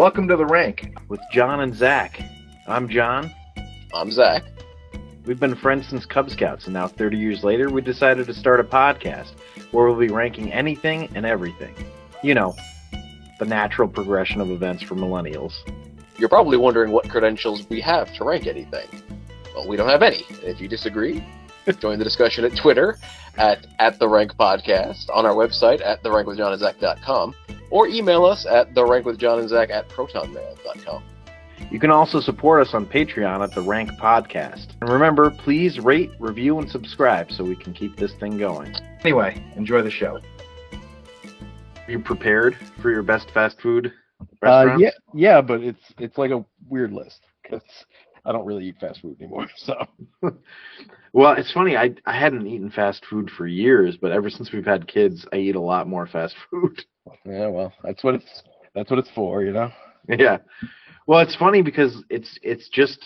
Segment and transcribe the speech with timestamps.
[0.00, 2.22] Welcome to the rank with John and Zac.
[2.66, 3.30] I'm John.
[3.92, 4.44] I'm Zac.
[5.26, 8.60] We've been friends since Cub Scouts, and now 30 years later, we decided to start
[8.60, 9.32] a podcast
[9.72, 11.74] where we'll be ranking anything and everything.
[12.22, 12.56] You know,
[13.38, 15.52] the natural progression of events for millennials.
[16.16, 18.88] You're probably wondering what credentials we have to rank anything.
[19.54, 20.24] Well, we don't have any.
[20.42, 21.22] If you disagree,
[21.78, 22.98] join the discussion at Twitter
[23.36, 27.34] at, at the Rank Podcast, on our website at therankWithJohnandZach.com,
[27.70, 31.02] or email us at the rank with John and Zac at protonmail.com.
[31.70, 34.74] You can also support us on Patreon at the Rank Podcast.
[34.80, 38.74] And remember, please rate, review, and subscribe so we can keep this thing going.
[39.02, 40.18] Anyway, enjoy the show.
[40.72, 43.92] Are you prepared for your best fast food
[44.42, 47.62] Uh, yeah, yeah, but it's it's like a weird list because
[48.24, 49.46] I don't really eat fast food anymore.
[49.56, 49.74] So
[51.12, 51.76] Well, it's funny.
[51.76, 55.36] I I hadn't eaten fast food for years, but ever since we've had kids, I
[55.36, 56.82] eat a lot more fast food.
[57.24, 58.42] yeah, well, that's what it's
[58.74, 59.70] that's what it's for, you know.
[60.08, 60.38] yeah.
[61.06, 63.02] Well, it's funny because it's it's just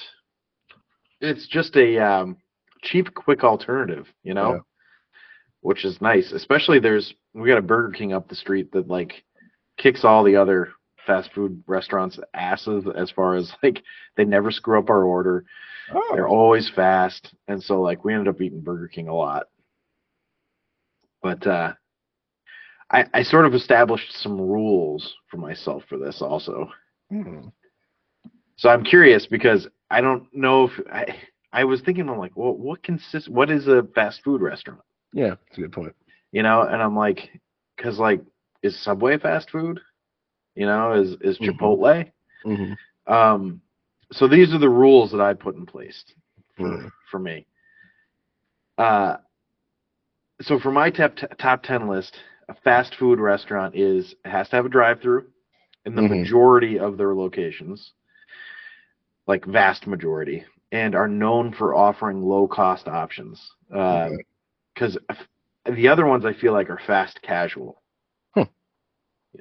[1.21, 2.37] it's just a um,
[2.83, 4.59] cheap, quick alternative, you know, Yeah.
[5.61, 6.33] which is nice.
[6.33, 9.25] Especially there's we got a Burger King up the street that like
[9.79, 10.69] kicks all the other
[11.07, 13.83] fast food restaurants asses as far as like
[14.17, 15.45] they never screw up our order.
[16.15, 19.49] They're always fast, and so like we ended up eating Burger King a lot.
[21.23, 21.73] But uh,
[22.95, 26.71] I I sort of established some rules for myself for this also.
[27.11, 27.49] Hmm.
[28.57, 31.05] So I'm curious because I don't know if I
[31.53, 33.29] I was thinking I'm like, well, what consists?
[33.29, 34.81] What is a fast food restaurant?
[35.13, 35.95] Yeah, that's a good point.
[36.33, 37.31] You know, and I'm like,
[37.77, 38.21] because like,
[38.63, 39.81] is Subway fast food?
[40.55, 41.59] You know, is is Mhm.
[41.59, 42.11] Chipotle?
[42.45, 42.73] hmm
[43.13, 43.61] Um,
[44.13, 46.05] so these are the rules that I put in place
[46.57, 46.93] for Mhm.
[47.11, 47.47] for me.
[48.79, 49.17] Uh,
[50.43, 52.17] so for my top top ten list,
[52.49, 55.27] a fast food restaurant is has to have a drive-through
[55.87, 56.21] in the Mhm.
[56.21, 57.93] majority of their locations,
[59.27, 63.55] like vast majority, and are known for offering low-cost options.
[63.69, 64.99] Because
[65.67, 67.83] the other ones I feel like are fast casual.
[68.35, 68.43] Hmm.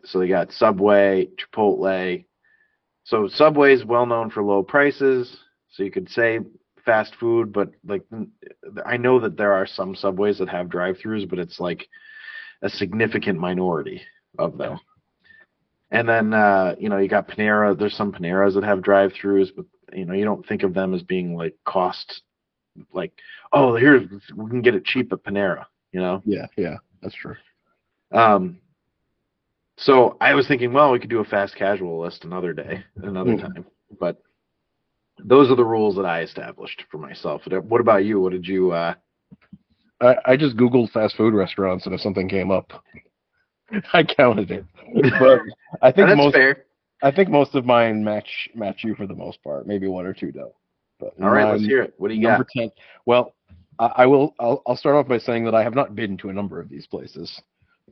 [0.03, 2.25] So they got Subway, Chipotle.
[3.03, 5.39] So Subway is well known for low prices.
[5.69, 6.39] So you could say
[6.85, 8.03] fast food, but like
[8.85, 11.87] I know that there are some Subways that have drive-throughs, but it's like
[12.63, 14.01] a significant minority
[14.39, 14.79] of them.
[15.91, 17.77] And then uh, you know you got Panera.
[17.77, 19.65] There's some Paneras that have drive-throughs, but
[19.95, 22.23] you know you don't think of them as being like cost,
[22.91, 23.11] like
[23.51, 24.01] oh here
[24.35, 25.65] we can get it cheap at Panera.
[25.91, 26.23] You know.
[26.25, 27.35] Yeah, yeah, that's true.
[28.11, 28.57] Um,
[29.77, 33.33] so I was thinking, well, we could do a fast casual list another day, another
[33.33, 33.41] Mm.
[33.41, 33.65] time.
[33.99, 34.21] But
[35.19, 37.43] those are the rules that I established for myself.
[37.45, 38.19] What about you?
[38.19, 38.71] What did you?
[38.71, 38.95] Uh,
[40.01, 42.71] I, I just googled fast food restaurants, and if something came up,
[43.93, 44.65] I counted it.
[45.19, 45.41] But
[45.81, 46.65] I think most fair.
[47.01, 49.67] I think most of mine match match you for the most part.
[49.67, 50.53] Maybe one or two don't.
[50.99, 51.93] But All right, let's hear it.
[51.97, 52.61] What do you number got?
[52.61, 52.71] 10
[53.05, 53.33] well
[53.79, 56.29] I, I will I'll, I'll start off by saying that i have not been to
[56.29, 57.41] a number of these places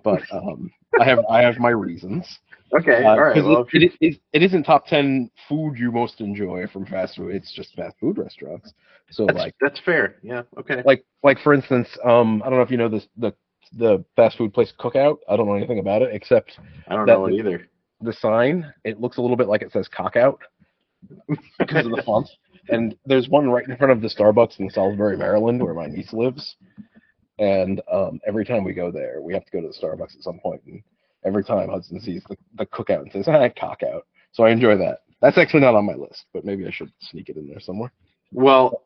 [0.03, 2.39] but um i have i have my reasons
[2.73, 3.43] Okay, Uh, all right.
[3.43, 7.35] Well, it, it, it, it isn't top 10 food you most enjoy from fast food
[7.35, 8.73] it's just fast food restaurants
[9.09, 10.15] so that's, like that's fair.
[10.23, 10.43] Yeah.
[10.57, 10.81] Okay.
[10.85, 13.33] like like for instance um i don't know if you know this the
[13.73, 16.57] the fast food place cookout i don't know anything about it except
[16.87, 17.67] I don't know it either.
[17.99, 20.39] the sign it looks a little bit like it says cock out
[21.59, 22.29] because of the font
[22.69, 26.13] and there's one right in front of the starbucks in salisbury maryland where my niece
[26.13, 26.55] lives
[27.41, 30.21] and um, every time we go there we have to go to the starbucks at
[30.21, 30.61] some point.
[30.67, 30.81] and
[31.25, 34.05] every time hudson sees the, the cookout and says ah, cock out.
[34.31, 34.99] So i enjoy that.
[35.21, 37.91] That's actually not on my list but maybe i should sneak it in there somewhere.
[38.31, 38.83] Well,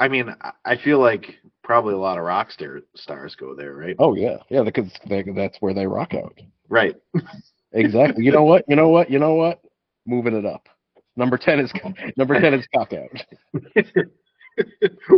[0.00, 3.94] I mean, I- feel like probably a lot of rock star stars go there, right?
[3.98, 4.38] oh yeah.
[4.48, 6.36] Yeah because they, that's where they rock out.
[6.68, 6.96] Right.
[7.72, 8.24] exactly.
[8.24, 8.64] You know what?
[8.68, 9.10] You know what?
[9.10, 9.60] You know what?
[10.06, 10.68] Moving it up.
[11.14, 11.72] Number 10 is
[12.16, 13.62] number 10 is cock out.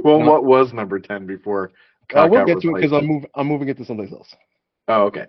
[0.03, 1.73] Well, what was number ten before?
[2.15, 4.35] Uh, we'll get to it because I'm move I'm moving it to someplace else.
[4.89, 5.27] Oh, okay.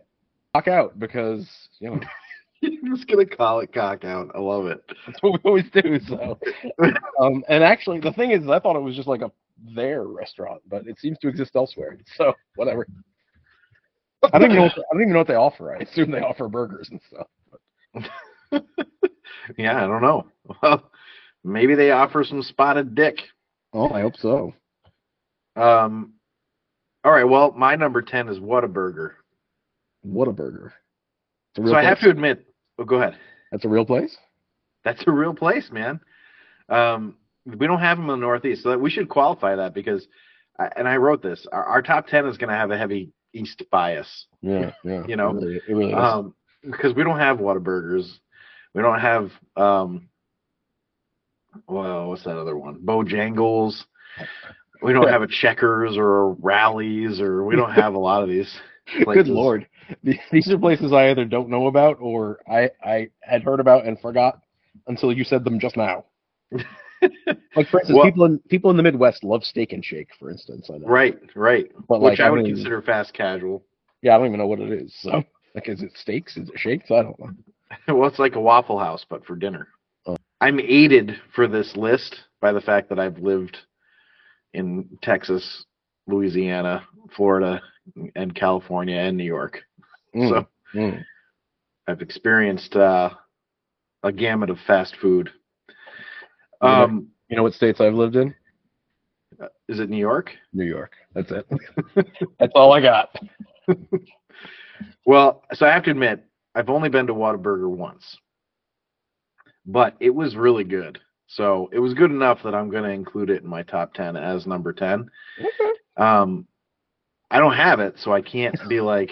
[0.53, 1.47] Cock out because
[1.79, 1.99] you know
[2.61, 4.31] You're just gonna call it cock out.
[4.33, 4.81] I love it.
[5.07, 5.99] that's what we always do.
[6.07, 6.39] So,
[7.19, 9.31] um, and actually, the thing is, I thought it was just like a
[9.73, 11.97] their restaurant, but it seems to exist elsewhere.
[12.17, 12.87] So whatever.
[14.23, 14.63] I don't even know.
[14.63, 15.75] What, I don't even know what they offer.
[15.75, 17.27] I assume they offer burgers and stuff.
[19.57, 20.27] yeah, I don't know.
[20.61, 20.91] Well,
[21.43, 23.17] maybe they offer some spotted dick.
[23.73, 24.53] Oh, I hope so.
[25.55, 26.14] Um,
[27.05, 27.23] all right.
[27.23, 29.11] Well, my number ten is Whataburger.
[30.01, 30.73] What a burger!
[31.51, 32.45] It's a real So I have to admit.
[32.77, 33.17] Oh, go ahead.
[33.51, 34.17] That's a real place.
[34.83, 35.99] That's a real place, man.
[36.67, 37.15] Um,
[37.45, 40.07] we don't have them in the Northeast, so that we should qualify that because,
[40.59, 41.45] I- and I wrote this.
[41.51, 44.25] Our, our top ten is going to have a heavy East bias.
[44.41, 45.03] Yeah, yeah.
[45.07, 48.11] You know, it really, it really um, because we don't have Whataburgers.
[48.73, 50.09] We don't have um.
[51.67, 52.79] Well, what's that other one?
[52.83, 53.83] Bojangles.
[54.81, 58.53] We don't have a Checkers or Rallies, or we don't have a lot of these.
[59.13, 59.67] Good lord.
[60.31, 63.99] These are places I either don't know about or I, I had heard about and
[63.99, 64.41] forgot
[64.87, 66.05] until you said them just now.
[66.51, 70.29] like for instance, Well- people in people in the Midwest love steak and shake, for
[70.29, 70.69] instance.
[70.73, 70.87] I know.
[70.87, 71.71] Right, right.
[71.87, 73.63] But Which like I would mean, consider fast casual.
[74.01, 74.93] Yeah, I don't even know what it is.
[74.99, 75.23] So
[75.55, 76.37] like is it steaks?
[76.37, 76.91] Is it shakes?
[76.91, 77.29] I don't know.
[77.95, 79.67] well, it's like a Waffle House, but for dinner.
[80.05, 80.17] Oh.
[80.41, 83.57] I'm aided for this list by the fact that I've lived
[84.55, 85.65] in Texas,
[86.07, 86.83] Louisiana,
[87.15, 87.61] Florida,
[88.15, 89.61] and California, and New York.
[90.15, 91.03] Mm, So mm.
[91.87, 93.09] I've experienced uh,
[94.03, 95.29] a gamut of fast food.
[96.63, 96.83] Yeah.
[96.83, 98.33] Um, You know what states I've lived in?
[99.67, 100.31] is it New York?
[100.53, 100.93] New York.
[101.13, 101.45] That's it.
[102.39, 103.13] That's all I got.
[105.05, 106.23] Well, so I have to admit,
[106.55, 108.17] I've only been to Whataburger once,
[109.65, 110.99] but it was really good.
[111.27, 114.15] So it was good enough that I'm going to include it in my top 10
[114.15, 115.09] as number 10.
[115.97, 116.47] Um,
[117.31, 119.09] I don't have it, so I can't be like,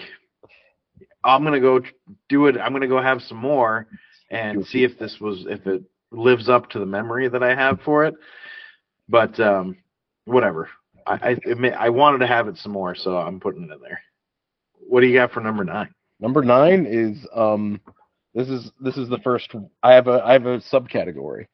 [1.24, 1.80] I'm going to go
[2.28, 2.56] do it.
[2.58, 3.86] I'm going to go have some more
[4.30, 7.80] and see if this was, if it lives up to the memory that I have
[7.84, 8.14] for it.
[9.08, 9.76] But um,
[10.24, 10.68] whatever.
[11.06, 13.80] I, I admit I wanted to have it some more, so I'm putting it in
[13.80, 14.00] there.
[14.88, 15.94] What do you got for number nine?
[16.20, 17.80] Number nine is um
[18.34, 19.52] this is this is the first
[19.82, 21.46] I have a I have a subcategory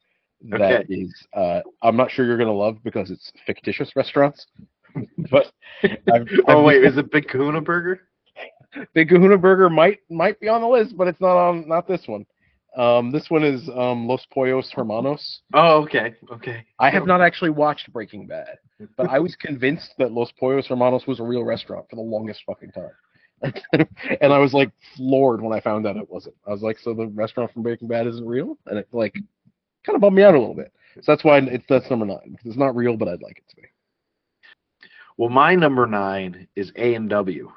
[0.49, 1.59] that is Okay.
[1.59, 4.47] uh I'm not sure you're gonna love because it's fictitious restaurants.
[5.31, 5.51] but
[5.83, 8.01] I've, Oh I've- wait, is it Big Kahuna Burger?
[8.93, 12.03] Big Kahuna Burger might might be on the list, but it's not on not this
[12.07, 12.25] one.
[12.77, 15.41] Um this one is um Los Pollos Hermanos.
[15.53, 16.65] Oh, okay, okay.
[16.79, 18.57] I have not actually watched Breaking Bad,
[18.97, 22.41] but I was convinced that Los Pollos Hermanos was a real restaurant for the longest
[22.47, 22.91] fucking time.
[24.21, 26.35] and I was like floored when I found out it wasn't.
[26.47, 28.57] I was like, so the restaurant from Breaking Bad isn't real?
[28.67, 29.15] And it like
[29.85, 30.71] kind of bummed me out a little bit.
[31.01, 32.31] So that's why it's that's number nine.
[32.31, 33.63] because It's not real, but I'd like it to be.
[35.17, 37.51] Well, my number nine is A and W,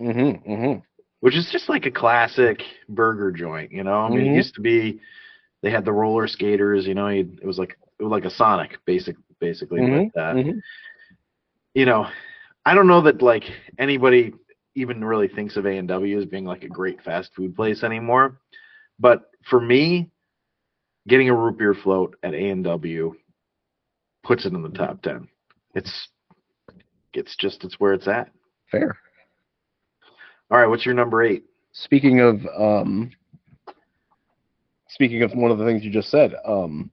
[0.00, 0.50] Mm-hmm.
[0.50, 0.80] Mm-hmm.
[1.20, 3.72] which is just like a classic burger joint.
[3.72, 4.32] You know, I mean, Mhm.
[4.32, 5.00] it used to be
[5.62, 6.86] they had the roller skaters.
[6.86, 9.80] You know, it was like it was like a Sonic, basic, basically.
[9.80, 10.60] Mhm, But, uh, mhm.
[11.74, 12.06] you know,
[12.64, 13.44] I don't know that like
[13.78, 14.32] anybody
[14.74, 17.82] even really thinks of A and W as being like a great fast food place
[17.82, 18.40] anymore.
[18.98, 20.10] But for me,
[21.08, 23.14] getting a root beer float at A and W
[24.22, 25.28] puts it in the top ten.
[25.74, 26.08] It's
[27.14, 28.30] it's just it's where it's at.
[28.70, 28.96] Fair.
[30.50, 31.44] All right, what's your number eight?
[31.72, 33.10] Speaking of um
[34.88, 36.90] speaking of one of the things you just said, um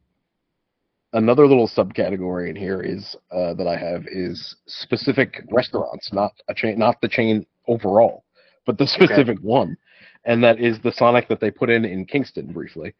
[1.14, 6.54] another little subcategory in here is uh that I have is specific restaurants, not a
[6.54, 8.24] chain not the chain overall,
[8.66, 9.78] but the specific one.
[10.26, 12.96] And that is the Sonic that they put in in Kingston briefly.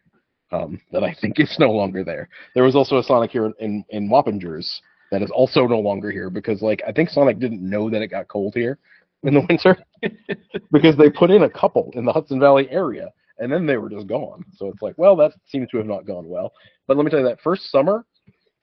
[0.52, 2.30] Um, that I think is no longer there.
[2.54, 4.80] There was also a Sonic here in in Wappingers
[5.12, 8.08] that is also no longer here because like I think Sonic didn't know that it
[8.08, 8.78] got cold here
[9.24, 9.78] in the winter
[10.72, 13.10] because they put in a couple in the Hudson Valley area
[13.40, 14.46] and then they were just gone.
[14.56, 16.54] So it's like, well, that seems to have not gone well.
[16.88, 18.06] But let me tell you that first summer,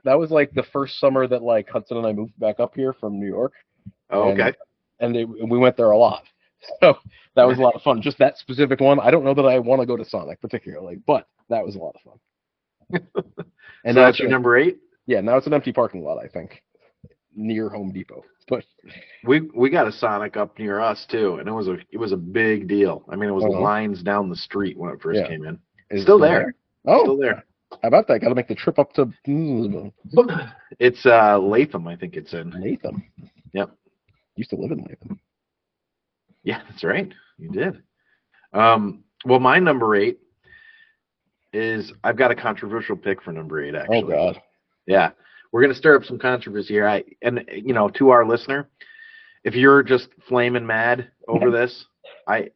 [0.04, 2.92] that was like the first summer that like Hudson and I moved back up here
[2.92, 3.52] from New York,
[4.10, 4.56] Oh, And- okay.
[5.00, 6.22] and it, we went there a lot.
[6.80, 6.96] So
[7.34, 8.00] that was a lot of fun.
[8.02, 9.00] Just that specific one.
[9.00, 11.78] I don't know that I want to go to Sonic particularly, but that was a
[11.78, 13.06] lot of fun.
[13.84, 14.78] And so that's your a- number eight.
[15.06, 16.62] Yeah, now it's an empty parking lot, I think,
[17.34, 18.22] near Home Depot.
[18.48, 18.64] But
[19.24, 22.12] We we got a Sonic up near us too, and it was a it was
[22.12, 23.04] a big deal.
[23.08, 23.60] I mean, it was Uh-huh.
[23.60, 25.26] lines down the street when it first Yeah.
[25.28, 25.58] came in.
[25.90, 26.54] is it Still there.
[26.86, 27.44] Oh, Still there.
[27.82, 28.20] how about that?
[28.20, 29.12] Got to make the trip up to
[30.78, 32.50] It's uh Latham, I think it's in.
[32.50, 33.02] Latham.
[33.52, 33.70] Yep.
[34.36, 35.18] Used to live in Latham.
[36.44, 37.12] Yeah, that's right.
[37.38, 37.82] You did.
[38.52, 40.18] Um, well, my number eight
[41.52, 43.74] is I've got a controversial pick for number eight.
[43.74, 44.42] Actually, Oh God.
[44.86, 45.10] yeah,
[45.52, 46.88] we're gonna stir up some controversy here.
[46.88, 48.68] I and you know to our listener,
[49.44, 51.86] if you're just flaming mad over this,
[52.26, 52.50] I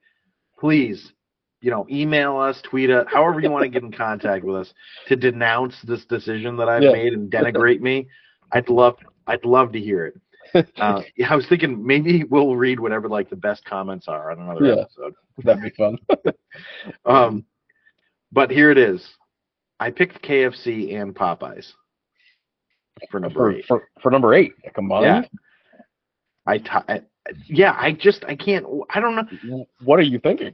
[0.59, 1.13] please
[1.61, 4.73] you know email us, tweet us, however you want to get in contact with us
[5.09, 6.93] to denounce this decision that I've Yeah.
[6.93, 8.09] made and denigrate me.
[8.53, 10.15] I'd love I'd love to hear it.
[10.55, 14.41] Uh, yeah, I was thinking maybe we'll read whatever like the best comments are on
[14.41, 14.83] another Yeah.
[14.83, 15.15] episode.
[15.45, 15.99] That'd be fun.
[17.05, 17.45] Um,
[18.33, 19.07] but here it is.
[19.79, 21.71] I picked KFC and Popeyes
[23.11, 23.65] for number for, eight.
[23.69, 25.29] for for number eight combined.
[26.47, 27.01] I, t- I
[27.47, 28.65] yeah, I just I can't.
[28.91, 29.67] I don't know.
[29.85, 30.53] What are you thinking?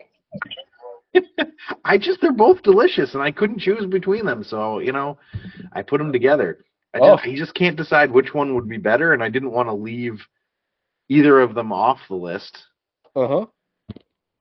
[1.85, 4.43] I just they're both delicious, and I couldn't choose between them.
[4.43, 5.19] So you know,
[5.73, 6.65] I put them together.
[6.95, 7.17] I Oh.
[7.17, 9.75] just, I just can't decide which one would be better, and I didn't want to
[9.75, 10.21] leave
[11.09, 12.65] either of them off the list.
[13.17, 13.47] Uh huh.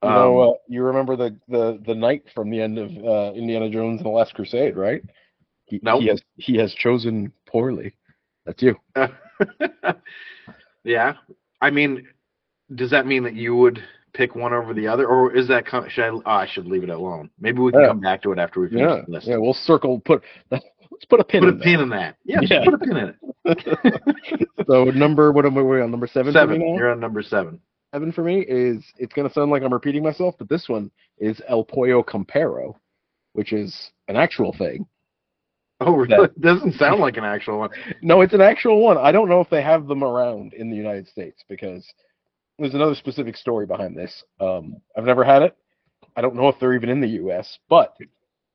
[0.04, 3.34] You Um, know, uh, you remember the, the the knight from the end of uh,
[3.34, 5.02] Indiana Jones and the Last Crusade, right?
[5.66, 6.02] He, Nope.
[6.02, 7.94] he has he has chosen poorly.
[8.46, 8.76] That's you.
[10.84, 11.14] yeah.
[11.62, 12.08] I mean,
[12.76, 13.82] does that mean that you would
[14.14, 16.10] pick one over the other, or is that com- should I?
[16.10, 17.30] Oh, I should leave it alone.
[17.40, 17.88] Maybe we can Yeah.
[17.88, 19.28] come back to it after we finish Yeah, the list.
[19.28, 19.38] yeah.
[19.38, 20.00] We'll circle.
[20.00, 20.24] Put
[21.02, 21.42] let's put a pin.
[21.42, 22.16] Put a in pin in that.
[22.24, 22.64] Yeah, just Yeah.
[22.64, 23.16] put a pin in it.
[24.68, 25.90] So number what am we on?
[25.92, 26.32] Number seven.
[26.32, 26.60] for Seven.
[26.60, 26.76] me?
[26.78, 27.60] You're on number seven.
[27.94, 30.92] seven for me is it's going to sound like I'm repeating myself, but this one
[31.18, 32.76] is El Pollo Campero,
[33.34, 34.86] which is an actual thing.
[35.82, 36.30] Oh, really?
[36.40, 37.72] Doesn't sound like an actual one.
[38.04, 38.98] No, it's an actual one.
[38.98, 41.86] I don't know if they have them around in the United States because
[42.60, 44.24] there's another specific story behind this.
[44.40, 45.58] Um, I've never had it.
[46.16, 47.96] I don't know if they're even in the U.S., but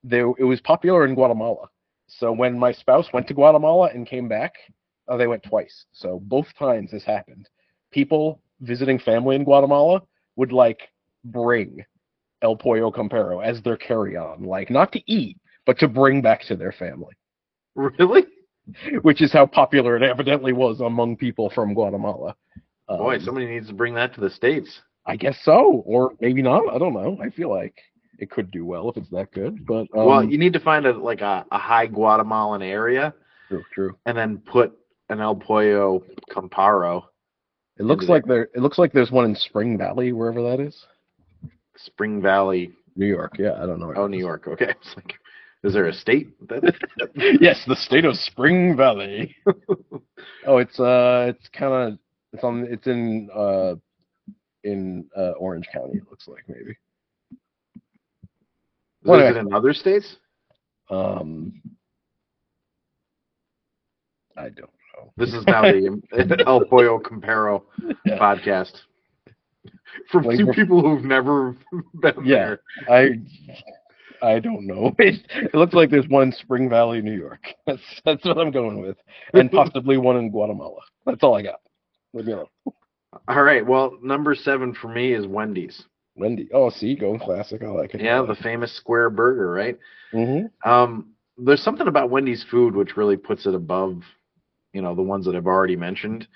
[0.04, 1.68] they, it was popular in Guatemala.
[2.06, 4.54] So when my spouse went to Guatemala and came back,
[5.08, 5.86] uh, they went twice.
[5.92, 7.48] So both times this happened.
[7.90, 10.02] People visiting family in Guatemala
[10.36, 10.88] would like
[11.24, 11.84] bring
[12.42, 16.56] El Pollo Campero as their carry-on, like not to eat, but to bring back to
[16.56, 17.14] their family
[17.74, 18.24] Really?
[19.02, 22.34] which is how popular it evidently was among people from Guatemala.
[22.88, 24.80] Um, Boy, somebody needs to bring that to the states.
[25.06, 26.62] I guess so, or maybe not.
[26.72, 27.18] I don't know.
[27.22, 27.76] I feel like
[28.18, 29.66] it could do well if it's that good.
[29.66, 33.14] But um, well, you need to find a like a, a high Guatemalan area,
[33.48, 33.98] true, true.
[34.06, 34.76] and then put
[35.08, 37.04] an El Pollo Campero,
[37.78, 38.48] It looks like there.
[38.54, 40.84] It looks like there's one in Spring Valley, wherever that is.
[41.76, 42.72] Spring Valley.
[42.96, 43.34] New York.
[43.38, 43.88] Yeah, I don't know.
[43.88, 44.18] where Oh, New.
[44.18, 44.48] York.
[44.48, 45.14] Okay, it's like,
[45.62, 46.28] is there a state?
[46.48, 46.74] That,
[47.40, 49.36] yes, the state of Spring Valley.
[50.46, 51.98] oh, it's uh, it's kind of
[52.32, 52.66] it's on.
[52.70, 53.74] It's in uh,
[54.64, 55.98] in uh, Orange County.
[55.98, 56.76] It looks like maybe.
[59.14, 60.16] Is it in other states?
[60.90, 61.60] Um,
[64.36, 65.12] I don't know.
[65.16, 66.00] This is now the
[66.46, 67.62] El Pollo Campero
[68.04, 68.18] Yeah.
[68.18, 68.80] podcast
[70.10, 71.56] from Like, two people who've never
[72.00, 72.56] been Yeah.
[72.56, 72.60] there.
[72.88, 73.20] I
[74.22, 74.94] I don't know.
[74.98, 77.46] It, it looks like there's one in Spring Valley, New York.
[77.66, 78.96] That's that's what I'm going with,
[79.34, 80.80] and possibly one in Guatemala.
[81.04, 81.60] That's all I got.
[82.14, 82.46] Leave me alone.
[83.28, 83.64] All right.
[83.66, 85.84] Well, number seven for me is Wendy's.
[86.16, 86.48] Wendy.
[86.52, 87.62] Oh, see, going classic.
[87.62, 88.00] I like it.
[88.00, 89.78] Yeah, the famous square burger, right?
[90.12, 90.68] Mm-hmm.
[90.68, 94.02] Um, there's something about Wendy's food which really puts it above,
[94.72, 96.26] you know, the ones that I've already mentioned.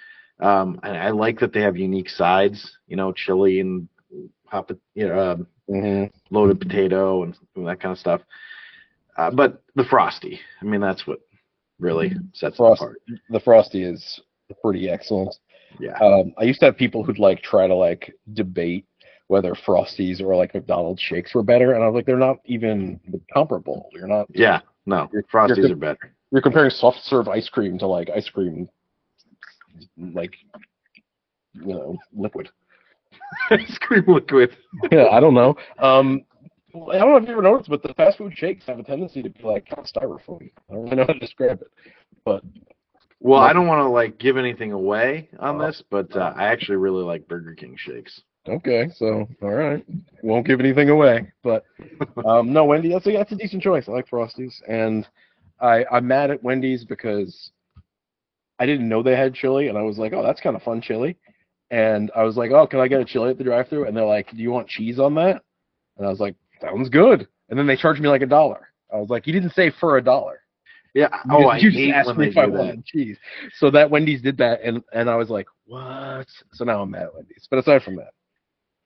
[0.40, 3.88] Um, and I like that they have unique sides, you know, chili and
[4.46, 8.20] hot, you know, um, hmm loaded potato and that kind of stuff.
[9.16, 11.20] Uh, but the frosty, I mean, that's what
[11.78, 12.98] really sets it Frost- apart.
[13.30, 14.20] The frosty is
[14.62, 15.34] pretty excellent.
[15.78, 15.96] Yeah.
[15.98, 18.86] Um, I used to have people who'd like try to like debate
[19.30, 22.98] whether frosties or like McDonald's shakes were better, and I was like, they're not even
[23.32, 23.88] comparable.
[23.92, 24.26] You're not.
[24.34, 24.60] Yeah.
[24.86, 26.12] No, You're- frosties you're- are better.
[26.32, 28.68] You're comparing soft serve ice cream to like ice cream,
[30.14, 30.34] like
[31.54, 32.48] you know, liquid.
[33.50, 34.56] Ice cream liquid.
[34.92, 35.54] yeah, I don't know.
[35.78, 36.22] Um,
[36.92, 39.22] I don't know if you ever noticed, but the fast food shakes have a tendency
[39.22, 40.50] to be like styrofoam.
[40.70, 41.70] I don't really know how to describe it,
[42.24, 42.42] but
[43.18, 45.66] Well, I don't want to like give anything away on Oh.
[45.66, 48.22] this, but uh, I actually really like Burger King shakes.
[48.48, 48.88] Okay.
[48.96, 49.84] So all right,
[50.22, 51.32] won't give anything away.
[51.42, 51.64] But
[52.24, 53.88] um, no, Wendy, that's a that's a decent choice.
[53.88, 55.06] I like Frosties, and
[55.60, 57.50] I I'm mad at Wendy's because
[58.58, 60.80] I didn't know they had chili, and I was like, oh, that's kind of fun
[60.80, 61.16] chili.
[61.70, 63.86] And I was like, oh, can I get a chili at the drive-through?
[63.86, 65.42] And they're like, do you want cheese on that?
[65.96, 67.28] And I was like, sounds good.
[67.48, 68.68] And then they charged me like a dollar.
[68.92, 70.40] I was like, you didn't say for a dollar.
[70.94, 71.08] Yeah.
[71.26, 73.16] You Oh, I you hate asked when me they if I do wanted cheese.
[73.58, 76.26] So that Wendy's did that, and and I was like, what?
[76.52, 77.46] So now I'm mad at Wendy's.
[77.48, 78.12] But aside from that,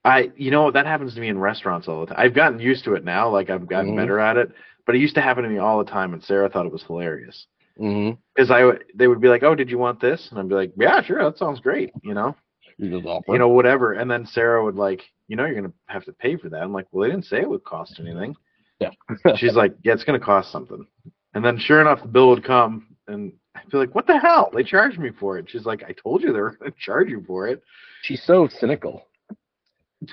[0.04, 2.16] I, you know, that happens to me in restaurants all the time.
[2.18, 3.30] I've gotten used to it now.
[3.30, 3.96] Like I've gotten Mhm.
[3.96, 4.52] better at it,
[4.86, 6.12] but it used to happen to me all the time.
[6.12, 7.46] And Sarah thought it was hilarious
[7.80, 8.20] mm-hmm.
[8.34, 10.72] because I, they would be like, "Oh, did you want this?" And I'd be like,
[10.76, 12.36] "Yeah, sure, that sounds great." You know,
[12.76, 12.90] you
[13.28, 13.94] you know, whatever.
[13.94, 16.72] And then Sarah would like, "You know, you're gonna have to pay for that." I'm
[16.72, 18.36] like, "Well, they didn't say it would cost anything."
[18.80, 18.90] Yeah.
[19.36, 20.86] She's like, "Yeah, it's gonna cost something."
[21.32, 24.50] And then sure enough, the bill would come, and I'd be like, "What the hell?
[24.52, 27.24] They charged me for it." She's like, "I told you they were gonna charge you
[27.26, 27.62] for it."
[28.02, 29.06] She's so cynical.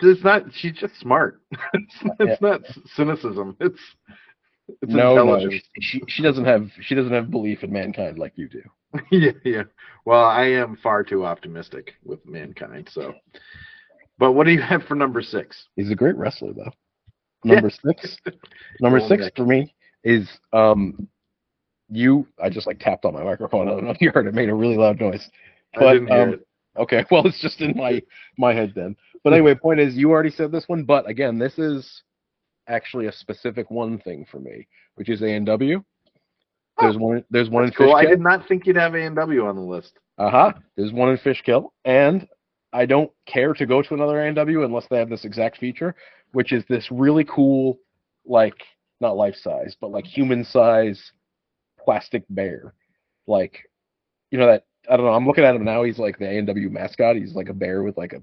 [0.02, 0.44] It's not.
[0.54, 1.42] She's just smart.
[1.74, 2.62] it's, it's not
[2.96, 3.58] cynicism.
[3.60, 3.80] It's
[4.82, 8.48] it's no, no, she she doesn't have she doesn't have belief in mankind like you
[8.48, 8.62] do.
[9.12, 9.64] yeah, yeah.
[10.06, 12.90] Well, I am far too optimistic with mankind.
[12.92, 13.14] So,
[14.18, 15.68] but what do you have for number six?
[15.76, 16.72] He's a great wrestler though.
[17.44, 18.18] Number six.
[18.80, 21.08] Number Old six for me is um
[21.90, 23.68] you I just like tapped on my microphone.
[23.68, 25.28] I don't know if you heard it made a really loud noise.
[25.76, 26.48] I But, didn't hear um, it.
[26.78, 28.02] Okay, well it's just in my
[28.38, 28.96] my head then.
[29.24, 32.04] But anyway, point is you already said this one, but again, this is
[32.68, 35.84] actually a specific one thing for me, which is A and W.
[36.80, 37.96] There's one there's one in That's cool.
[37.96, 39.94] I did not think you'd have A and W on the list.
[40.18, 40.54] Uh-huh.
[40.76, 42.28] There's one in Fishkill and
[42.74, 45.96] I don't care to go to another A&W unless they have this exact feature,
[46.32, 47.80] which is this really cool,
[48.26, 48.56] like
[49.02, 51.12] not life size, but like human size
[51.84, 52.74] plastic bear.
[53.28, 53.60] Like,
[54.30, 55.14] you know that I don't know.
[55.14, 55.84] I'm looking at him now.
[55.84, 57.16] He's like the A&W mascot.
[57.16, 58.22] He's like a bear with like a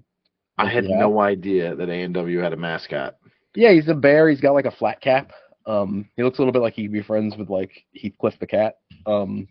[0.59, 0.99] I had Yeah.
[0.99, 3.17] no idea that A and W had a mascot.
[3.57, 3.73] yeah.
[3.73, 4.29] He's a bear.
[4.29, 5.33] He's got like a flat cap.
[5.67, 8.77] Um, he looks a little bit like he'd be friends with like Heathcliff the cat.
[9.07, 9.49] Um,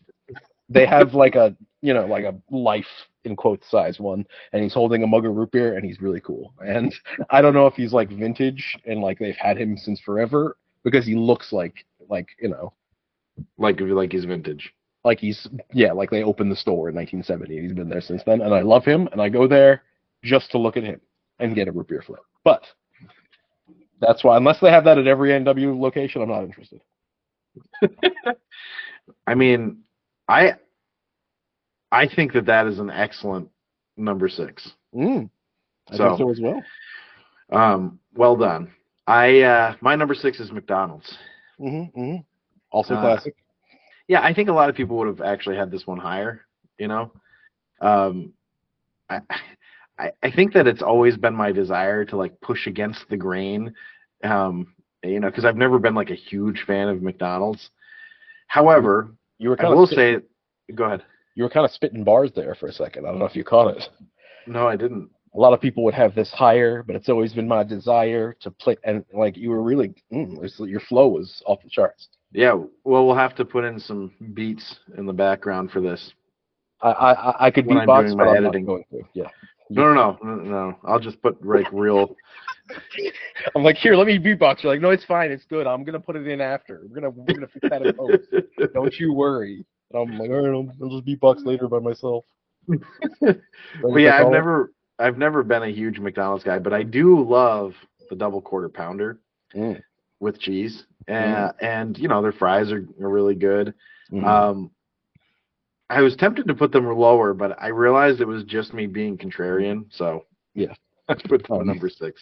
[0.69, 2.87] they have like a you know like a life
[3.23, 6.19] in quotes size one, and he's holding a mug of root beer, and he's really
[6.21, 6.53] cool.
[6.65, 6.93] And
[7.29, 11.05] I don't know if he's like vintage and like they've had him since forever because
[11.05, 12.73] he looks like like you know
[13.57, 14.73] Like like he's vintage.
[15.07, 18.21] Like he's yeah like they opened the store in 1970 and he's been there since
[18.25, 19.83] then and i love him and i go there
[20.23, 20.99] just to look at him
[21.39, 22.63] and get a root beer float but
[23.99, 26.81] that's why unless they have that at every nw location i'm not interested
[29.25, 29.83] I mean,
[30.27, 30.53] I
[31.91, 33.49] I think that that is an excellent
[33.95, 34.71] number six.
[34.93, 35.29] mm.
[35.91, 36.61] i So- think so as well
[37.51, 38.63] Um, well done.
[39.07, 41.09] I uh, my number six is McDonald's.
[41.59, 42.17] mm-hmm, mm-hmm.
[42.71, 43.35] also Uh, classic
[44.07, 46.45] Yeah, I think a lot of people would have actually had this one higher.
[46.77, 47.11] You know,
[47.81, 48.33] um,
[49.09, 49.21] I
[49.97, 53.73] I I think that it's always been my desire to like push against the grain.
[54.23, 54.73] Um,
[55.03, 57.69] you know, because I've never been like a huge fan of McDonald's.
[58.47, 60.17] However, you were kind I kind will of say,
[60.73, 61.03] go ahead.
[61.35, 63.43] you were kind of spitting bars there for a second i don't know if you
[63.43, 63.83] caught it
[64.47, 65.09] No, I didn't.
[65.35, 68.49] a lot of people would have this higher but it's always been my desire to
[68.51, 70.37] play and like you were really mm,
[70.67, 72.53] your flow was off the charts Yeah,
[72.83, 76.13] well, we'll have to put in some beats in the background for this.
[76.81, 78.65] I I, I- could When beatbox, but my I'm editing.
[78.65, 78.99] not going to.
[79.13, 79.27] Yeah,
[79.69, 80.77] No, no, no, no, no.
[80.83, 82.15] I'll just put like real.
[83.55, 84.61] I'm like, here, let me beatbox.
[84.61, 85.65] You're like, no, it's fine, it's good.
[85.67, 86.81] I'm gonna put it in after.
[86.87, 88.23] We're gonna we're gonna fix that in post.
[88.73, 89.65] Don't you worry.
[89.91, 92.25] And I'm like, all right, I'll, I'll just beatbox later by myself.
[93.21, 97.73] But yeah, I've never, I've never been a huge McDonald's guy, but I do love
[98.09, 99.19] the double quarter pounder
[99.55, 99.81] Mm.
[100.19, 103.73] With cheese, and, and you know their fries are, are really good.
[104.11, 104.23] Mhm.
[104.25, 104.71] Um,
[105.89, 109.17] I was tempted to put them lower, but I realized it was just me being
[109.17, 110.73] contrarian, so Yeah.
[111.09, 112.21] I put them at number six.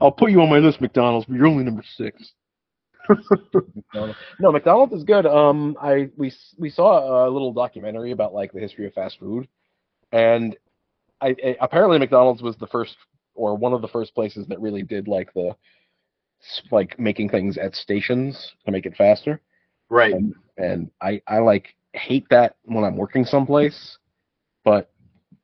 [0.00, 2.32] I'll put you on my list, McDonald's, but you're only number six.
[3.08, 4.18] McDonald's.
[4.40, 5.26] No, McDonald's is good.
[5.26, 9.48] Um, I we we saw a little documentary about like the history of fast food,
[10.12, 10.56] and
[11.20, 12.96] I, I apparently McDonald's was the first
[13.34, 15.56] or one of the first places that really did like the s-
[16.70, 19.40] like making things at stations to make it faster.
[19.88, 20.14] Right.
[20.14, 23.98] And, and I I like hate that when I'm working someplace,
[24.64, 24.90] but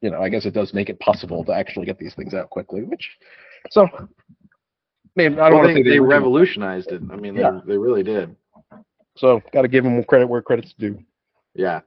[0.00, 2.50] you know I guess it does make it possible to actually get these things out
[2.50, 2.83] quickly.
[2.83, 3.09] Which
[3.70, 3.88] so.
[5.14, 7.02] Maybe I don't Well, want to they, say they revolutionized it.
[7.12, 7.61] I mean, Yeah.
[7.66, 8.35] they, they really did.
[9.18, 10.98] So got to give them credit where credit's due.
[11.55, 11.81] Yeah.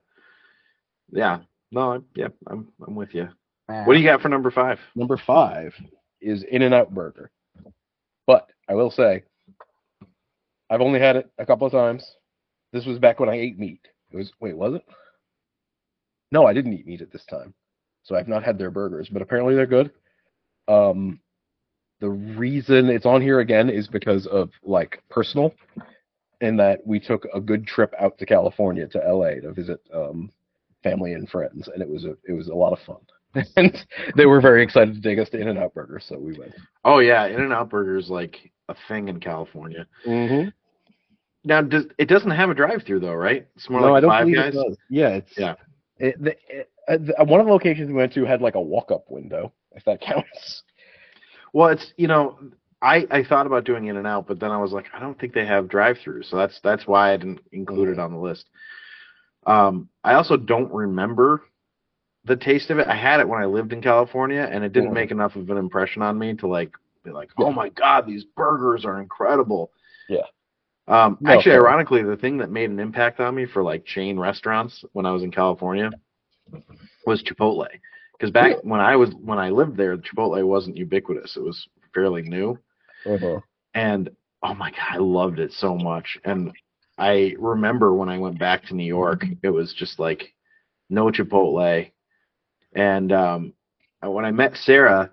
[1.10, 1.40] Yeah.
[1.72, 3.28] No, I'm, yeah, I'm, I'm with you.
[3.66, 4.78] What do you got for number five?
[4.94, 5.74] Number five
[6.20, 7.32] is In and Out Burger.
[8.28, 9.22] But I will say,
[10.70, 12.04] I've only had it a couple of times.
[12.72, 13.80] This was back when I ate meat.
[14.10, 14.84] It was wait, was it?
[16.32, 17.54] No, I didn't eat meat at this time,
[18.02, 19.08] so I've not had their burgers.
[19.08, 19.92] But apparently they're good.
[20.68, 21.20] Um,
[22.00, 25.54] the reason it's on here again is because of like personal,
[26.40, 30.30] in that we took a good trip out to California to LA to visit um,
[30.82, 33.00] family and friends, and it was a it was a lot of fun.
[33.56, 33.76] and
[34.16, 36.52] they were very excited to take us to In and Out Burger, so we went.
[36.84, 39.86] Oh yeah, In and Out Burger is like a thing in California.
[40.06, 40.48] Mm-hmm.
[41.44, 43.46] Now, does it doesn't have a drive-through though, right?
[43.54, 44.54] It's more no, like I don't Five believe Guys.
[44.54, 44.76] it does.
[44.90, 45.54] Yeah, it's Yeah.
[45.98, 49.04] It, the, it, uh, one of the locations we went to had like a walk-up
[49.08, 50.62] window, if that counts.
[51.52, 52.38] Well, it's you know,
[52.82, 55.18] I I thought about doing In and Out, but then I was like, I don't
[55.18, 58.46] think they have drive-throughs, so that's that's why I didn't include it on the list.
[59.46, 61.42] Um, I also don't remember
[62.24, 62.88] the taste of it.
[62.88, 64.94] I had it when I lived in California, and it didn't Mhm.
[64.94, 66.72] make enough of an impression on me to like
[67.06, 67.46] be like, Yeah.
[67.46, 69.70] oh my god, these burgers are incredible.
[70.08, 70.20] Yeah.
[70.88, 74.18] Um, No, actually, ironically, the thing that made an impact on me for like chain
[74.18, 75.90] restaurants when I was in California
[77.06, 77.66] was Chipotle.
[78.12, 81.36] Because back when I was when I lived there, Chipotle wasn't ubiquitous.
[81.36, 82.58] It was fairly new,
[83.04, 83.40] Uh-huh.
[83.74, 84.10] and
[84.42, 86.18] oh my god, I loved it so much.
[86.24, 86.52] And
[86.98, 90.32] I remember when I went back to New York, it was just like
[90.88, 91.90] no Chipotle.
[92.74, 93.52] And um,
[94.02, 95.10] when I met Sarah,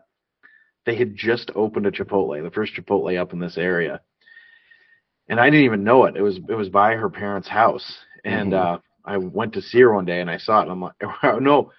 [0.85, 4.01] they had just opened a Chipotle, the first Chipotle up in this area,
[5.29, 6.15] and I didn't even know it.
[6.17, 8.75] It was it was by her parents' house, and Mhm.
[8.75, 10.95] uh, I went to see her one day, and I saw it, and I'm like,
[11.41, 11.71] no.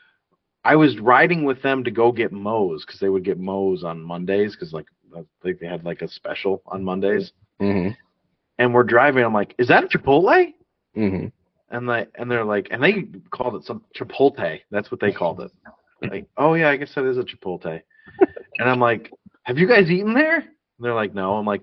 [0.66, 4.00] I was riding with them to go get Moe's because they would get Moe's on
[4.02, 7.32] Mondays because like I think they had like a special on Mondays.
[7.60, 7.90] Mm-hmm.
[8.58, 9.24] And we're driving.
[9.24, 10.54] I'm like, is that a Chipotle?
[10.96, 11.26] Mm-hmm.
[11.76, 14.58] And they and they're like, and they called it some Chipotle.
[14.70, 15.50] That's what they called it.
[16.10, 17.82] like, "Oh yeah, I guess that is a Chipotle."
[18.58, 19.10] And I'm like,
[19.44, 20.46] "Have you guys eaten there?" And
[20.80, 21.62] they're like, "No." I'm like,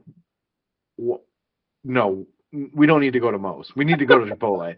[1.84, 2.26] "No,
[2.76, 3.72] we don't need to go to Moe's.
[3.76, 4.76] We need to go to Chipotle."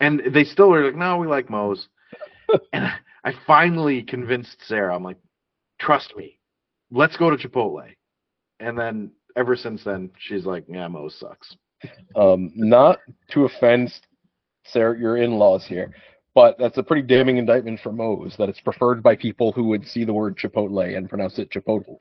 [0.00, 1.88] And they still were like, "No, we like Moe's."
[2.72, 2.84] and
[3.24, 4.94] I- finally convinced Sarah.
[4.94, 5.18] I'm like,
[5.80, 6.38] "Trust me,
[6.90, 7.88] let's go to Chipotle."
[8.60, 11.56] And then ever since then, she's like, "Yeah, Moe's sucks."
[12.16, 13.00] Um, not
[13.32, 13.92] to offend
[14.64, 15.92] Sarah, your in-laws here,
[16.36, 19.88] but that's a pretty damning indictment for Moe's that it's preferred by people who would
[19.88, 21.96] see the word Chipotle and pronounce it Chipotle.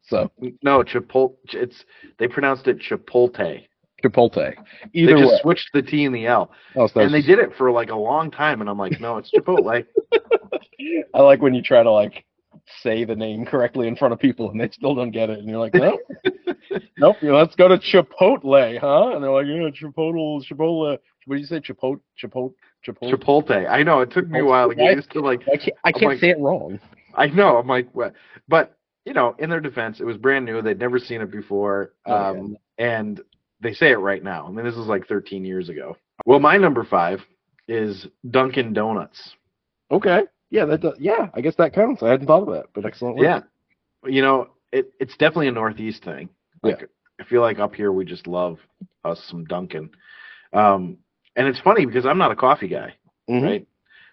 [0.00, 1.36] So No, Chipotle.
[1.52, 1.84] It's
[2.18, 3.62] they pronounced it Chipotle.
[4.02, 4.54] Chipotle.
[4.94, 7.38] Either They just way, switched the T and the L, Oh, so and they did
[7.38, 8.62] it for like a long time.
[8.62, 9.84] And I'm like, no, it's Chipotle.
[11.14, 12.24] I like when you try to like
[12.82, 15.48] say the name correctly in front of people and they still don't get it, and
[15.48, 15.98] you're like, no,
[16.96, 17.16] nope.
[17.22, 19.14] know, let's go to Chipotle, huh?
[19.14, 20.98] And they're like, yeah, Chipotle, Chipotle.
[21.26, 21.60] What did you say?
[21.60, 22.54] Chipotle, Chipotle,
[22.86, 23.12] Chipotle.
[23.14, 23.68] Chipotle.
[23.70, 25.42] I know it took me a while to get Why- used to like.
[25.52, 26.78] I can't, I can't like- say it wrong.
[27.14, 27.56] I know.
[27.58, 28.12] I'm like, what?
[28.48, 30.62] But you know, in their defense, it was brand new.
[30.62, 32.28] They'd never seen it before, Oh, yeah.
[32.40, 33.20] um, and
[33.60, 34.46] they say it right now.
[34.46, 35.96] I mean, this is like 13 years ago.
[36.26, 37.20] Well, my number five
[37.68, 39.34] is Dunkin' Donuts.
[39.90, 40.22] Okay.
[40.50, 42.02] Yeah, that does, yeah, I guess that counts.
[42.02, 43.16] I hadn't thought of that, but excellent.
[43.16, 43.24] work.
[43.24, 43.40] Yeah,
[44.10, 46.28] you know, it, it's definitely a Northeast thing.
[46.62, 46.88] Like,
[47.20, 48.58] I feel like up here we just love
[49.04, 49.90] us some Dunkin'.
[50.52, 50.98] Um,
[51.36, 52.94] and it's funny because I'm not a coffee guy,
[53.28, 53.42] Mhm.
[53.42, 53.66] right?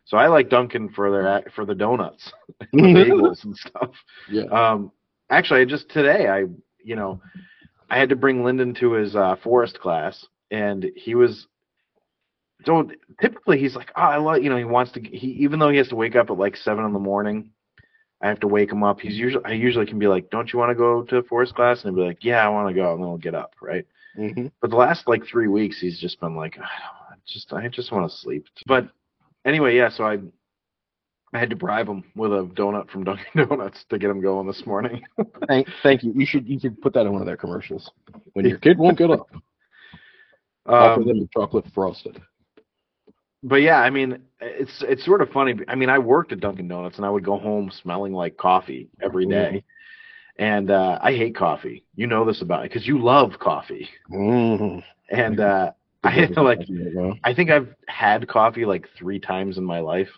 [0.06, 2.96] So I like Dunkin' for their for the donuts, the Mm-hmm.
[2.98, 3.92] bagels and stuff.
[4.30, 4.46] Yeah.
[4.46, 4.92] Um,
[5.30, 6.46] actually, I just today I
[6.84, 7.22] you know
[7.90, 11.48] I had to bring Lyndon to his uh, forest class, and he was.
[12.66, 12.88] So
[13.20, 15.02] typically he's like, oh, I love, you know, he wants to.
[15.02, 17.50] He even though he has to wake up at like seven in the morning,
[18.22, 19.00] I have to wake him up.
[19.00, 21.84] He's usually, I usually can be like, don't you want to go to forest class?
[21.84, 23.86] And he'll be like, yeah, I want to go, and then we'll get up, right?
[24.18, 24.52] Mhm.
[24.62, 27.01] But the last like three weeks, he's just been like, I don't,
[27.32, 28.46] just, I just want to sleep.
[28.68, 28.90] But
[29.46, 29.90] anyway, yeah.
[29.90, 30.18] So I,
[31.34, 34.48] I had to bribe him with a donut from Dunkin' Donuts to get him going
[34.48, 35.02] this morning.
[35.48, 36.12] Thank, thank you.
[36.16, 37.90] You should you should put that in one of their commercials.
[38.34, 39.28] When your kid won't get up,
[40.66, 42.22] offer Um, them the chocolate frosted.
[43.44, 45.56] but yeah, I mean, it's it's sort of funny.
[45.68, 48.90] I mean, I worked at Dunkin' Donuts, and I would go home smelling like coffee
[49.02, 49.64] every day.
[50.38, 51.86] And uh, I hate coffee.
[51.96, 53.88] You know this about it because you love coffee.
[54.12, 54.80] Mm-hmm.
[55.16, 55.72] And uh,
[56.04, 56.60] I like
[57.24, 60.10] I think I've had coffee like three times in my life,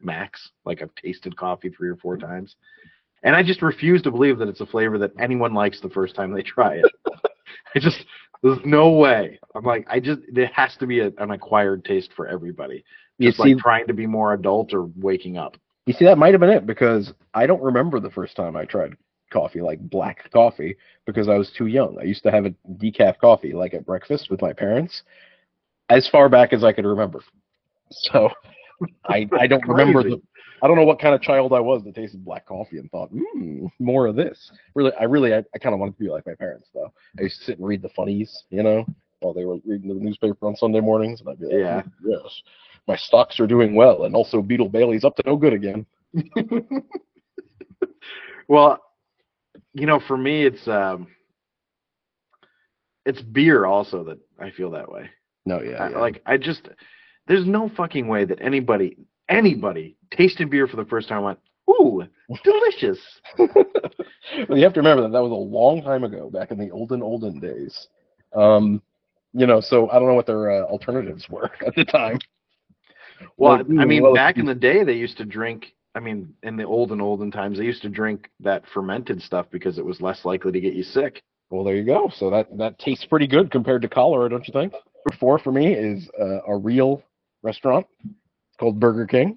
[0.00, 0.50] max.
[0.64, 2.56] Like I've tasted coffee three or four times,
[3.22, 6.14] and I just refuse to believe that it's a flavor that anyone likes the first
[6.14, 6.84] time they try it.
[7.74, 8.04] I just
[8.42, 9.38] there's no way.
[9.54, 12.84] I'm like I just there has to be a, an acquired taste for everybody.
[13.18, 15.56] You see, like trying to be more adult or waking up.
[15.86, 18.64] you see, that might have been it because I don't remember the first time I
[18.64, 18.94] tried
[19.30, 21.96] coffee, like black coffee, because I was too young.
[22.00, 25.02] I used to have a decaf coffee, like at breakfast with my parents,
[25.88, 27.20] as far back as I could remember.
[27.90, 28.30] So
[29.08, 30.20] I I don't remember the.
[30.62, 33.08] I don't know what kind of child I was that tasted black coffee and thought,
[33.10, 34.50] hmm, more of this.
[34.74, 36.92] Really, I really, I, I kind of wanted to be like my parents, though.
[37.18, 38.84] I used to sit and read the funnies, you know,
[39.20, 41.80] while they were reading the newspaper on Sunday mornings, and I'd be like, Yeah.
[41.82, 42.42] "Hmm, yes,
[42.86, 45.86] my stocks are doing well, and also Beetle Bailey's up to no good again.
[48.50, 48.80] Well,
[49.74, 51.06] you know, for me, it's um,
[53.06, 55.08] it's beer also that I feel that way.
[55.46, 56.68] No, yeah, I- Like I just,
[57.26, 58.96] there's no fucking way that anybody,
[59.28, 61.38] anybody tasted beer for the first time went,
[61.70, 62.02] ooh,
[62.44, 62.98] delicious.
[63.38, 66.70] well, you have to remember that that was a long time ago, back in the
[66.70, 67.88] olden olden days.
[68.34, 68.82] Um,
[69.32, 72.18] you know, so I don't know what their uh, alternatives were at the time.
[73.36, 75.74] Well, Well, I mean, well, back in the day, they used to drink.
[75.94, 79.78] I mean, in the olden olden times, they used to drink that fermented stuff because
[79.78, 81.22] it was less likely to get you sick.
[81.50, 82.10] Well, there you go.
[82.14, 84.72] So that that tastes pretty good compared to cholera, don't you think?
[84.72, 87.02] Number four for me is uh, a real
[87.42, 87.86] restaurant
[88.58, 89.36] called Burger King.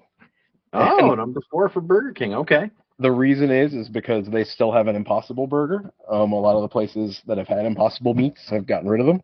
[0.72, 2.34] Oh, And- number four for Burger King.
[2.34, 2.70] Okay.
[3.00, 5.90] The reason is is because they still have an Impossible Burger.
[6.08, 9.06] Um, a lot of the places that have had Impossible meats have gotten rid of
[9.06, 9.20] them,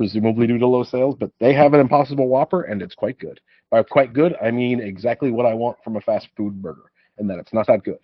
[0.00, 1.14] presumably due to low sales.
[1.20, 3.38] But they have an Impossible Whopper, and it's quite good.
[3.70, 7.28] By quite good, I mean exactly what I want from a fast food burger, and
[7.28, 7.98] that it's not that good,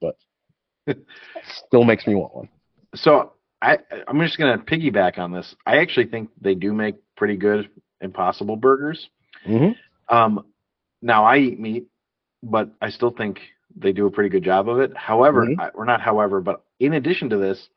[0.00, 0.16] but
[0.88, 0.98] it
[1.68, 2.48] still makes me want one.
[2.96, 3.78] So I,
[4.08, 5.54] I'm just gonna piggyback on this.
[5.64, 9.08] I actually think they do make pretty good Impossible burgers.
[9.48, 10.14] Mm-hmm.
[10.14, 10.46] Um,
[11.00, 11.86] now I eat meat,
[12.42, 13.38] but I still think
[13.76, 14.96] they do a pretty good job of it.
[14.96, 15.60] However, Mhm.
[15.60, 17.68] I, or not however, but in addition to this,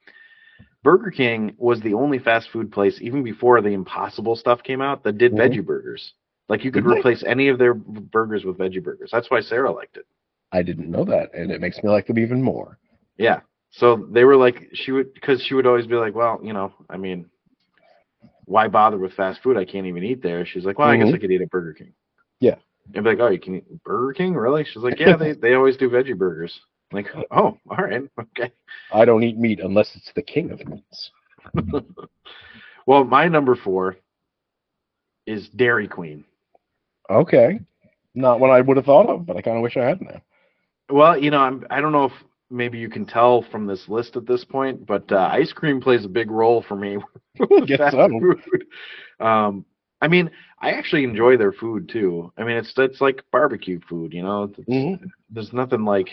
[0.83, 5.03] Burger King was the only fast food place, even before the Impossible stuff came out,
[5.03, 5.37] that did Mhm.
[5.39, 6.13] veggie burgers.
[6.47, 6.99] Like you could Did they?
[6.99, 9.09] replace any of their burgers with veggie burgers.
[9.11, 10.05] That's why Sarah liked it.
[10.51, 12.79] I didn't know that, and it makes me like them even more.
[13.17, 13.41] Yeah.
[13.71, 16.73] So they were like, she would, because she would always be like, well, you know,
[16.89, 17.29] I mean,
[18.45, 19.57] why bother with fast food?
[19.57, 20.43] I can't even eat there.
[20.45, 21.15] She's like, well, I guess Mhm.
[21.15, 21.93] I could eat at Burger King.
[22.39, 22.55] Yeah.
[22.95, 24.63] And be like, oh, you can eat Burger King, really?
[24.63, 26.59] She's like, yeah, they they always do veggie burgers.
[26.91, 28.51] Like, oh, all right, okay.
[28.91, 31.11] I don't eat meat unless it's the king of meats.
[32.85, 33.97] Well, my number four
[35.27, 36.25] is Dairy Queen.
[37.09, 37.59] Okay.
[38.15, 40.21] Not what I would have thought of, but I kind of wish I had now.
[40.89, 42.13] Well, you know, I'm I don't know if
[42.49, 46.03] maybe you can tell from this list at this point, but uh, ice cream plays
[46.03, 46.97] a big role for me.
[47.67, 48.09] Guess so.
[48.09, 48.65] food.
[49.19, 49.65] Um,
[50.01, 52.33] I mean, I actually enjoy their food too.
[52.37, 54.43] I mean, it's it's like barbecue food, you know.
[54.45, 54.99] It's, Mhm.
[55.29, 56.09] There's nothing like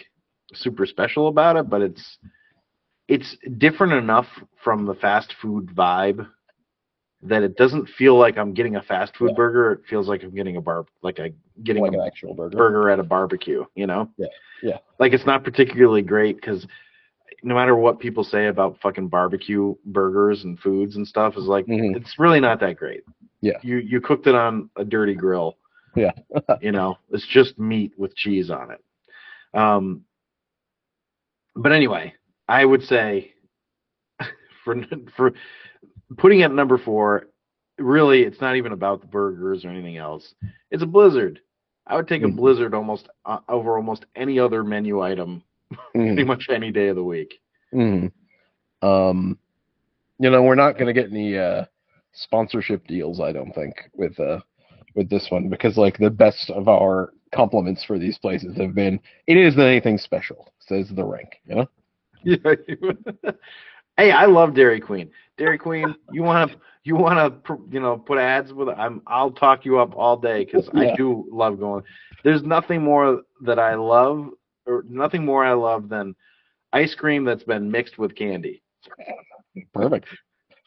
[0.54, 2.18] super special about it, but it's
[3.08, 4.26] it's different enough
[4.64, 6.26] from the fast food vibe
[7.22, 9.36] that it doesn't feel like I'm getting a fast food Yeah.
[9.36, 9.72] burger.
[9.72, 11.30] It feels like I'm getting a bar, like a
[11.62, 12.56] getting Like an actual burger.
[12.56, 14.10] burger at a barbecue, you know?
[14.18, 14.26] Yeah,
[14.62, 14.78] yeah.
[14.98, 16.66] Like it's not particularly great because
[17.42, 21.66] no matter what people say about fucking barbecue burgers and foods and stuff, is like
[21.66, 21.96] Mhm.
[21.96, 23.02] it's really not that great.
[23.40, 23.58] Yeah.
[23.62, 25.56] You you cooked it on a dirty grill.
[25.94, 26.12] Yeah.
[26.60, 28.84] you know, it's just meat with cheese on it.
[29.58, 30.02] Um
[31.56, 32.12] but anyway,
[32.48, 33.32] I would say
[34.64, 34.76] for
[35.16, 35.32] for
[36.18, 37.28] putting it at number four,
[37.78, 40.34] really it's not even about the burgers or anything else.
[40.70, 41.40] It's a blizzard.
[41.86, 42.36] I would take a Mhm.
[42.36, 46.14] blizzard almost uh, over almost any other menu item Mhm.
[46.14, 47.40] pretty much any day of the week.
[47.72, 48.10] Mhm.
[48.82, 49.38] Um,
[50.18, 51.64] you know, we're not going to get any uh,
[52.12, 54.40] sponsorship deals, I don't think, with uh,
[54.96, 58.98] with this one because like the best of our compliments for these places have been,
[59.26, 61.28] it isn't anything special, says the rank.
[61.46, 61.66] You know.
[62.24, 62.54] Yeah.
[63.96, 65.10] hey, I love Dairy Queen.
[65.38, 69.30] Dairy Queen, you want to you want to you know put ads with I'm I'll
[69.30, 71.84] talk you up all day cuz I do love going.
[72.24, 74.30] There's nothing more that I love
[74.66, 76.16] or nothing more I love than
[76.72, 78.62] ice cream that's been mixed with candy.
[79.72, 80.08] Perfect.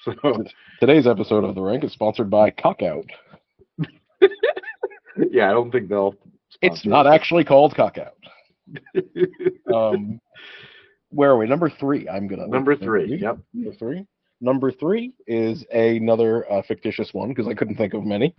[0.05, 0.13] So
[0.79, 3.09] Today's episode of the rank is sponsored by Cockout.
[5.31, 6.15] yeah, I don't think they'll
[6.61, 7.13] It's not us.
[7.13, 8.13] actually called Cockout.
[9.73, 10.19] Um,
[11.09, 11.47] where are we?
[11.47, 12.07] Number three.
[12.07, 13.17] I'm gonna Number 3.
[13.19, 13.37] Yep.
[13.53, 14.05] Number three.
[14.41, 18.33] Number three is another uh, fictitious one because I couldn't think of many.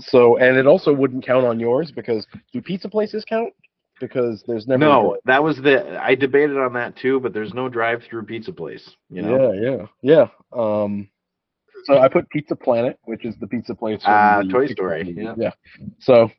[0.00, 3.52] so, and it also wouldn't count on yours because do pizza places count?
[3.98, 7.68] Because there's never No, that was the I debated on that too, but there's no
[7.68, 9.52] drive-through pizza place, you know.
[9.52, 10.82] Yeah, yeah, yeah.
[10.82, 11.08] Um,
[11.90, 14.02] so I put Pizza Planet, which is the pizza place.
[14.02, 15.22] from Ah, the Toy Pixar Story, movie.
[15.22, 15.34] yeah.
[15.36, 15.50] yeah.
[15.98, 16.30] So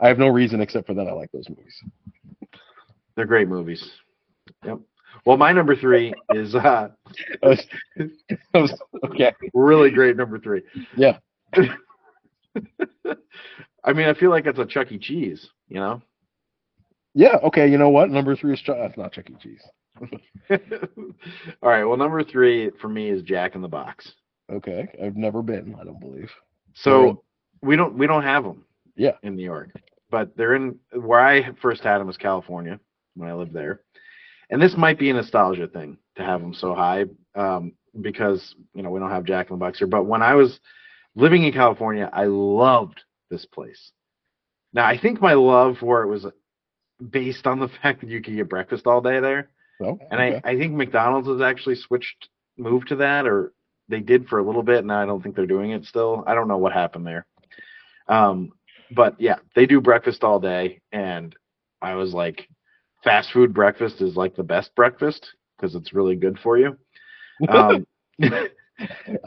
[0.00, 1.74] I have no reason except for that I like those movies.
[3.16, 3.90] They're great movies.
[4.64, 4.78] Yep.
[5.26, 6.88] Well, my number 3 is uh
[7.42, 7.66] I was-
[8.54, 9.32] I was- okay.
[9.54, 10.62] really great number 3.
[10.96, 11.18] Yeah.
[13.84, 14.98] I mean, I feel like it's a Chuck E.
[14.98, 16.00] Cheese, you know.
[17.14, 17.36] Yeah.
[17.42, 17.68] Okay.
[17.70, 18.10] You know what?
[18.10, 18.76] Number three is Chuck.
[18.80, 19.34] That's not Chuck E.
[19.42, 19.62] Cheese.
[21.62, 21.84] All right.
[21.84, 24.12] Well, number three for me is Jack in the Box.
[24.52, 24.88] Okay.
[25.02, 25.76] I've never been.
[25.80, 26.30] I don't believe.
[26.74, 27.24] So
[27.62, 28.64] we don't we don't have them.
[28.96, 29.12] Yeah.
[29.22, 29.70] In New York,
[30.10, 32.78] but they're in where I first had them was California
[33.14, 33.80] when I lived there,
[34.50, 38.82] and this might be a nostalgia thing to have them so high um, because you
[38.82, 39.86] know we don't have Jack in the Box here.
[39.86, 40.60] But when I was
[41.14, 43.92] living in California, I loved this place.
[44.74, 46.26] Now I think my love for it was
[47.10, 49.48] based on the fact that you could get breakfast all day there.
[49.80, 49.98] So.
[50.10, 50.40] And okay.
[50.44, 53.52] I, I think McDonald's has actually switched, moved to that, or
[53.92, 54.78] they did for a little bit.
[54.78, 56.24] and I don't think they're doing it still.
[56.26, 57.26] I don't know what happened there.
[58.08, 58.52] Um,
[58.90, 61.34] but yeah, they do breakfast all day, and
[61.80, 62.48] I was like,
[63.04, 66.76] fast food breakfast is like the best breakfast because it's really good for you.
[67.48, 67.86] Um,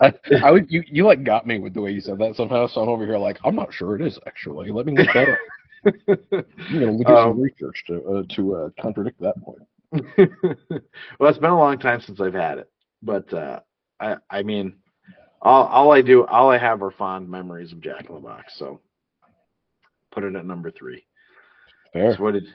[0.01, 0.69] I, I would.
[0.69, 2.67] You, you like got me with the way you said that somehow.
[2.67, 4.71] So I'm over here like I'm not sure it is actually.
[4.71, 5.39] Let me look that up.
[6.08, 9.62] I'm gonna do Um, some research to uh, to uh, contradict that point.
[11.19, 12.69] well, it's been a long time since I've had it,
[13.01, 13.60] but uh,
[13.99, 14.75] I, I mean,
[15.41, 18.53] all, all I do, all I have are fond memories of Jack in the Box.
[18.58, 18.81] So
[20.12, 21.05] put it at number three.
[21.93, 22.15] Fair.
[22.15, 22.45] So what did,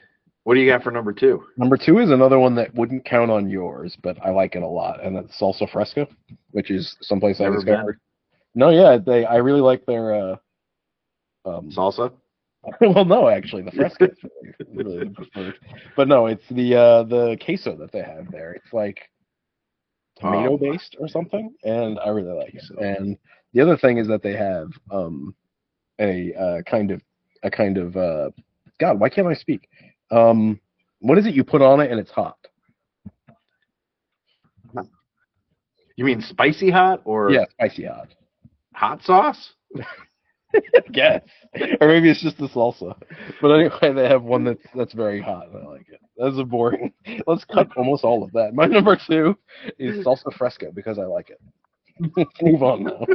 [0.43, 1.43] what do you got for number two?
[1.57, 4.67] Number two is another one that wouldn't count on yours, but I like it a
[4.67, 6.07] lot, and that's Salsa Fresca,
[6.51, 7.99] which is someplace I Never discovered.
[8.55, 9.23] No, yeah, they.
[9.25, 10.13] I really like their.
[10.13, 10.35] Uh,
[11.45, 12.11] um, Salsa.
[12.81, 15.59] well, no, actually, the Fresca is really, really the preferred.
[15.95, 18.53] But no, it's the uh, the queso that they have there.
[18.53, 19.09] It's like
[20.21, 20.57] tomato Oh.
[20.57, 22.63] based or something, and I really like it.
[22.79, 23.17] And
[23.53, 25.35] the other thing is that they have um,
[25.99, 27.01] a uh, kind of
[27.43, 28.29] a kind of uh,
[28.79, 29.67] God, why can't I speak?
[30.11, 30.59] Um,
[30.99, 32.37] what is it you put on it and it's hot?
[35.97, 38.09] You mean spicy hot or Yeah, spicy hot.
[38.73, 39.53] hot sauce?
[40.91, 41.21] Guess.
[41.79, 42.95] or maybe it's just the salsa.
[43.41, 45.99] But anyway, they have one that's that's very hot, I like it.
[46.17, 46.93] That's a boring.
[47.27, 48.53] Let's cut almost all of that.
[48.53, 49.37] My number two
[49.79, 51.39] is salsa fresca because I like it.
[52.17, 53.05] Let's move on now.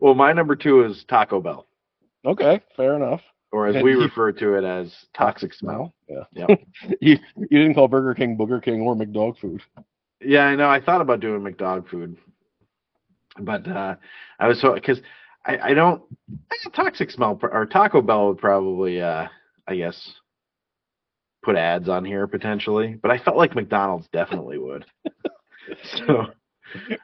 [0.00, 1.66] well, my number two is Taco Bell.
[2.24, 3.20] Okay, fair enough.
[3.52, 5.94] or as And we he- refer to it as toxic smell.
[6.08, 6.24] Yeah.
[6.48, 6.60] Yep.
[7.00, 9.62] you you didn't call Burger King Booger King or McDog food.
[10.22, 10.68] Yeah, I know.
[10.68, 12.16] I thought about doing McDog food,
[13.40, 13.96] but uh,
[14.38, 15.00] I was so because
[15.46, 16.02] I, I don't
[16.50, 19.26] I think toxic smell or Taco Bell would probably uh,
[19.66, 20.14] I guess
[21.42, 24.84] put ads on here potentially, but I felt like McDonald's definitely would.
[26.06, 26.26] so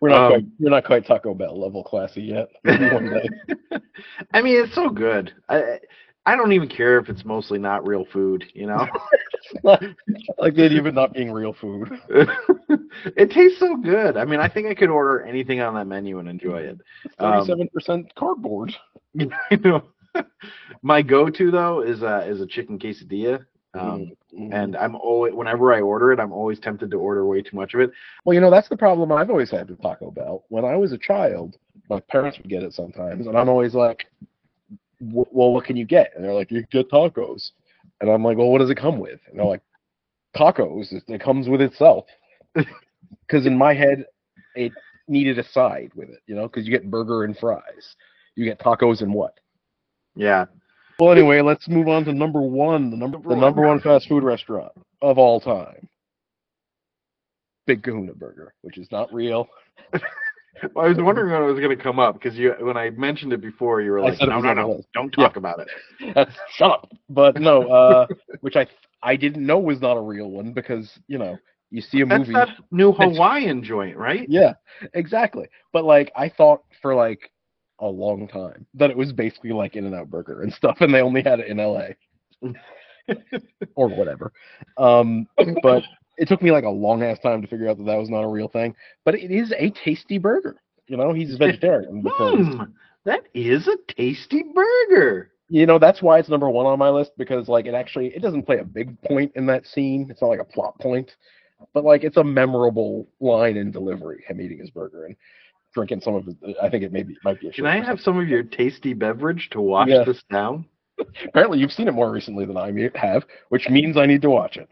[0.01, 2.49] We're not Um, quite we're not quite Taco Bell level classy yet.
[4.33, 5.33] I mean, it's so good.
[5.49, 5.81] I
[6.27, 8.45] I don't even care if it's mostly not real food.
[8.55, 8.87] You know,
[9.63, 9.83] like
[10.59, 11.89] idea of not being real food.
[13.17, 14.17] it tastes so good.
[14.17, 16.81] I mean, I think I could order anything on that menu and enjoy it.
[17.19, 18.73] Um, Thirty-seven percent cardboard.
[19.15, 19.31] you
[19.65, 19.85] know,
[20.83, 23.45] my go-to though is uh, is a chicken quesadilla.
[23.75, 24.53] Um, Mhm.
[24.53, 27.75] and I'm always whenever I order it, I'm always tempted to order way too much
[27.75, 27.91] of it.
[28.25, 30.45] Well, you know, that's the problem I've always had with Taco Bell.
[30.49, 31.57] When I was a child,
[31.89, 34.29] my parents would get it sometimes, and I'm always like, "W-
[35.01, 37.53] "Well, what can you get?" And they're like, "You get tacos,"
[38.01, 39.63] and I'm like, "Well, what does it come with?" And they're like,
[40.37, 40.93] "Tacos.
[40.93, 42.07] It, comes with itself."
[43.21, 44.05] Because in my head,
[44.57, 44.73] it
[45.09, 47.97] needed a side with it, you know, because you get burger and fries,
[48.35, 49.39] you get tacos and what?
[50.17, 50.47] Yeah,
[50.99, 54.09] Well, anyway, let's move on to number one, the number Number the number one fast
[54.09, 55.89] food restaurant of all time.
[57.67, 59.49] Big Kahuna Burger, which is not real.
[60.75, 62.91] well, I was wondering when it was going to come up because you when I
[62.91, 65.27] mentioned it before, you were I like, no, no, no, don't Yeah.
[65.27, 65.69] talk about it.
[66.15, 66.93] That's shut up.
[67.09, 68.07] But no, uh,
[68.41, 68.67] which I
[69.03, 71.39] I didn't know was not a real one because you know
[71.71, 72.33] you see a That's movie.
[72.35, 74.27] that new Hawaiian joint, right?
[74.29, 74.55] Yeah,
[74.95, 75.49] exactly.
[75.73, 77.31] But like I thought for like
[77.81, 81.23] a long time that it was basically like In-N-Out Burger and stuff, and they only
[81.23, 81.95] had it in L.A.
[83.75, 84.33] or whatever.
[84.79, 85.27] Um,
[85.63, 85.83] but
[86.17, 88.23] it took me like a long ass time to figure out that that was not
[88.25, 88.75] a real thing.
[89.05, 90.57] But it is a tasty burger.
[90.87, 92.63] You know, he's a vegetarian Hmm,
[93.05, 95.33] that is a tasty burger.
[95.49, 98.23] you know that's why it's number one on my list because like it actually it
[98.23, 100.07] doesn't play a big point in that scene.
[100.11, 101.15] It's not like a plot point,
[101.73, 104.25] but like it's a memorable line in delivery.
[104.27, 105.17] Him eating his burger and
[105.75, 106.35] drinking some of his.
[106.63, 107.53] I think it maybe might be a.
[107.53, 110.05] Can I have some of your tasty beverage to wash Yeah.
[110.05, 110.67] this down?
[111.27, 114.57] Apparently, you've seen it more recently than I have, which means I need to watch
[114.57, 114.69] it.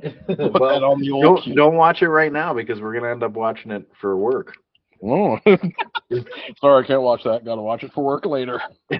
[0.28, 3.32] Well, on the old don't don't watch it right now because we're gonna end up
[3.32, 4.54] watching it for work.
[5.04, 5.38] Oh.
[6.60, 7.44] Sorry, I can't watch that.
[7.44, 8.60] Got to watch it for work later.
[8.92, 8.98] I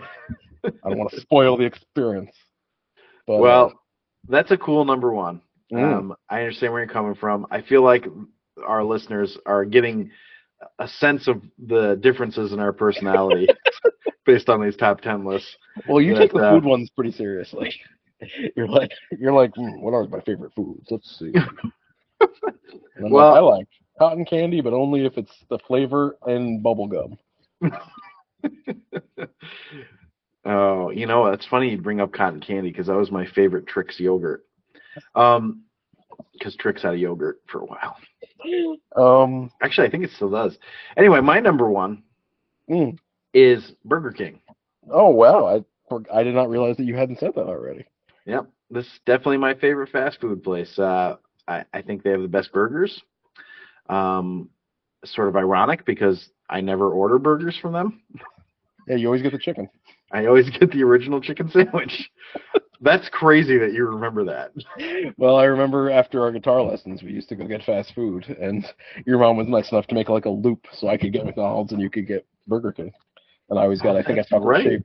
[0.65, 2.31] don't want to spoil the experience.
[3.27, 3.73] But, well,
[4.29, 5.41] that's a cool number one.
[5.73, 7.47] uh, mm, Um, I understand where you're coming from.
[7.51, 8.07] I feel like
[8.65, 10.11] our listeners are getting
[10.79, 13.49] a sense of the differences in our personality
[14.27, 15.57] based on these top ten lists.
[15.89, 17.75] well, you that, take the uh, food ones pretty seriously.
[18.57, 20.87] You're like, you're like, "Hmm, what are my favorite foods?
[20.91, 21.33] Let's see.
[23.01, 27.17] Well- like, I like cotton candy, but only if it's the flavor and bubble gum.
[30.49, 33.67] Oh, you know, it's funny you bring up cotton candy because that was my favorite
[33.67, 34.47] Trix yogurt.
[35.15, 35.65] Um,
[36.33, 37.97] because Trix had a yogurt for a while.
[38.97, 40.57] Um, Actually, I think it still does.
[40.97, 42.03] Anyway, my number one
[42.71, 42.97] mm.
[43.35, 44.41] is Burger King.
[44.91, 47.85] Oh wow, I I did not realize that you hadn't said that already.
[48.29, 50.79] Yep, this is definitely my favorite fast food place.
[50.79, 51.17] Uh,
[51.49, 53.01] I, I think they have the best burgers.
[53.89, 54.51] Um,
[55.05, 58.03] sort of ironic because I never order burgers from them.
[58.87, 59.69] Yeah, you always get the chicken.
[60.13, 62.11] I always get the original chicken sandwich.
[62.83, 64.53] That's crazy that you remember that.
[65.17, 68.65] Well, I remember after our guitar lessons, we used to go get fast food, and
[69.07, 71.73] your mom was nice enough to make like a loop so I could get McDonald's
[71.73, 72.93] and you could get Burger King.
[73.51, 74.65] And I always got, I think, a That's chocolate right.
[74.65, 74.83] shake.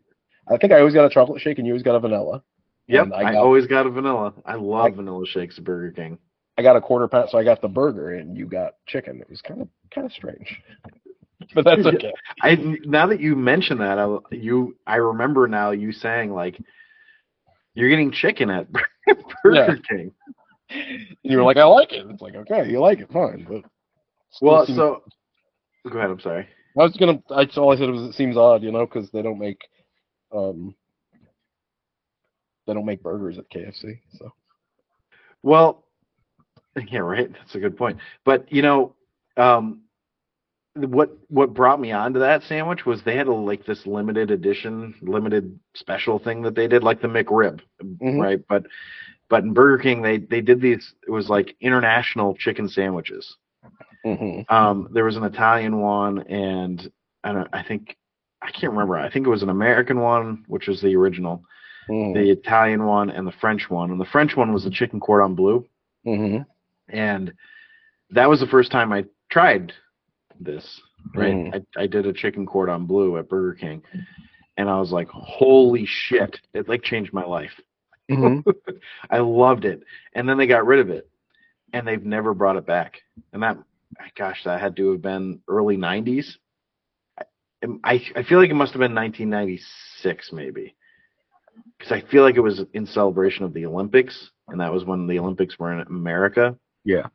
[0.52, 2.42] I think I always got a chocolate shake, and you always got a vanilla.
[2.88, 4.34] Yep, And I, I always got a vanilla.
[4.46, 6.18] I love I- vanilla shakes at Burger King.
[6.58, 9.20] I got a quarter pound, so I got the burger, and you got chicken.
[9.22, 10.62] It was kind of kind of strange,
[11.56, 12.14] but that's okay.
[12.44, 16.60] I now that you mention that, I you I remember now you saying like
[17.74, 18.68] you're getting chicken at
[19.44, 20.12] Burger King.
[20.70, 22.06] And you were like, I like it.
[22.10, 23.46] It's like, okay, you like it, fine.
[23.50, 23.64] But
[24.42, 25.02] Well, seems- so
[25.90, 26.12] go ahead.
[26.12, 26.48] I'm sorry.
[26.78, 27.20] I was gonna.
[27.32, 29.60] I all I said was it seems odd, you know, because they don't make,
[30.36, 30.76] um,
[32.66, 34.00] they don't make burgers at KFC.
[34.18, 34.32] So
[35.42, 35.84] Well,
[36.90, 37.32] yeah, right.
[37.32, 37.98] That's a good point.
[38.26, 38.96] But you know,
[39.38, 39.82] um,
[40.76, 44.96] what what brought me onto that sandwich was they had a, like this limited edition,
[45.02, 48.20] limited special thing that they did, like the McRib, Mhm.
[48.20, 48.40] right?
[48.48, 48.66] But
[49.30, 50.94] but in Burger King, they they did these.
[51.08, 53.38] It was like international chicken sandwiches.
[54.06, 54.52] Mhm.
[54.52, 56.92] Um, there was an Italian one, and
[57.24, 57.48] I don't.
[57.54, 57.96] I think
[58.42, 58.98] I can't remember.
[58.98, 61.44] I think it was an American one, which was the original,
[61.90, 62.14] Mhm.
[62.14, 63.92] the Italian one, and the French one.
[63.92, 65.66] And the French one was the chicken cordon bleu
[66.06, 66.46] Mhm.
[66.90, 67.34] and
[68.12, 69.74] that was the first time I tried
[70.40, 70.82] this.
[71.16, 71.66] Right, Mm.
[71.78, 73.84] I, I did a chicken cordon bleu at Burger King,
[74.58, 77.60] and I was like, "Holy shit!" It like changed my life.
[78.10, 78.44] Mhm.
[79.10, 81.10] I loved it, and then they got rid of it,
[81.74, 83.02] and they've never brought it back.
[83.34, 83.58] And that,
[84.16, 86.38] gosh, that had to have been early '90s.
[87.84, 90.76] I I feel like it must have been 1996, maybe,
[91.84, 95.06] because I feel like it was in celebration of the Olympics, and that was when
[95.06, 96.56] the Olympics were in America,
[96.86, 97.08] Yeah.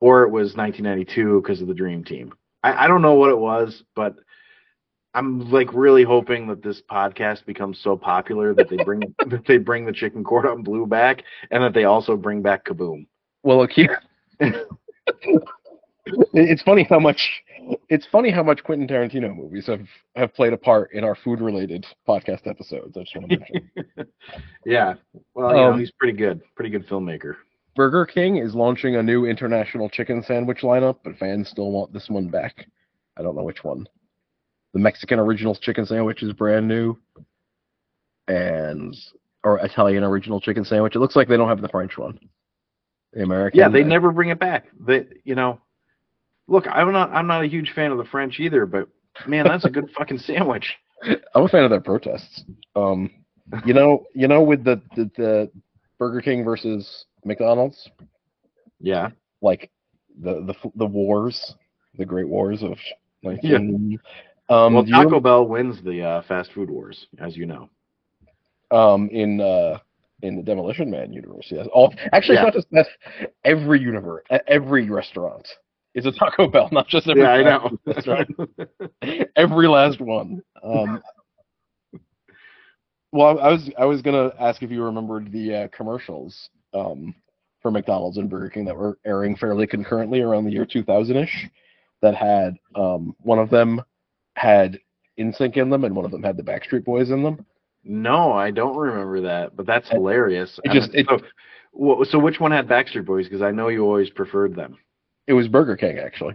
[0.00, 2.32] or it was 1992 because of the Dream Team.
[2.64, 4.16] I, I don't know what it was, but
[5.14, 9.58] I'm like really hoping that this podcast becomes so popular that they bring that they
[9.58, 11.22] bring the chicken cordon bleu back,
[11.52, 13.06] and that they also bring back Kaboom.
[13.44, 14.02] Well, look here.
[16.32, 17.30] it's funny how much
[17.88, 21.40] it's funny how much Quentin Tarantino movies have have played a part in our food
[21.40, 22.96] related podcast episodes.
[22.96, 23.70] I just want to mention.
[24.66, 24.94] yeah,
[25.34, 27.36] well, you know, Um, he's pretty good, pretty good filmmaker.
[27.74, 32.08] Burger King is launching a new international chicken sandwich lineup, but fans still want this
[32.08, 32.66] one back.
[33.16, 33.88] I don't know which one.
[34.72, 36.98] The Mexican Originals chicken sandwich is brand new,
[38.26, 38.96] and
[39.44, 40.96] or Italian Original chicken sandwich.
[40.96, 42.18] It looks like they don't have the French one.
[43.12, 43.58] The American.
[43.58, 44.66] Yeah, they never bring it back.
[44.86, 45.60] They, you know,
[46.48, 48.88] look, I'm not I'm not a huge fan of the French either, but
[49.26, 50.74] man, that's a good fucking sandwich.
[51.34, 52.44] I'm a fan of their protests.
[52.74, 53.10] Um,
[53.64, 55.50] you know, you know, with the, the the
[55.98, 57.88] Burger King versus McDonald's,
[58.80, 59.10] Yeah,
[59.42, 59.70] like
[60.20, 61.54] the the the wars,
[61.96, 62.76] the Great Wars of
[63.22, 63.98] 19.
[64.50, 67.68] Um, well, do you Taco Bell wins the uh, fast food wars, as you know.
[68.70, 69.78] um, in uh,
[70.22, 71.46] in the Demolition Man universe.
[71.50, 71.66] Yes.
[71.72, 72.46] All actually, Yeah.
[72.48, 73.28] it's not just that.
[73.44, 75.46] Every universe, every restaurant
[75.94, 77.68] is a Taco Bell, not just every Yeah, I know.
[77.68, 78.30] food restaurant.
[79.36, 80.42] every last one.
[80.62, 81.02] Um,
[83.12, 87.14] well, I was I was gonna ask if you remembered the uh, commercials um,
[87.62, 91.28] for McDonald's and Burger King that were airing fairly concurrently around the year 2000ish.
[92.00, 93.82] That had um, one of them
[94.36, 94.78] had
[95.18, 97.44] NSYNC in them, and one of them had the Backstreet Boys in them.
[97.82, 100.60] no, I don't remember that, but that's hilarious.
[100.62, 103.24] it I just- it- so, so which one had Backstreet Boys?
[103.26, 104.78] Because I know you always preferred them.
[105.28, 106.34] It was Burger King actually.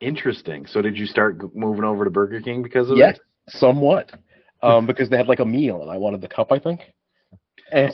[0.00, 0.66] Interesting.
[0.66, 3.22] So did you start moving over to Burger King because of Yes, it?
[3.48, 4.12] somewhat,
[4.62, 6.80] um, because they had like a meal, and I wanted the cup, I think.
[7.72, 7.92] And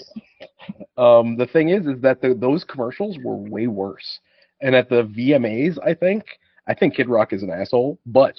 [0.99, 4.19] um, the thing is, is that the, those commercials were way worse.
[4.61, 6.25] And at the VMAs, I think,
[6.67, 8.35] I think Kid Rock is an asshole, but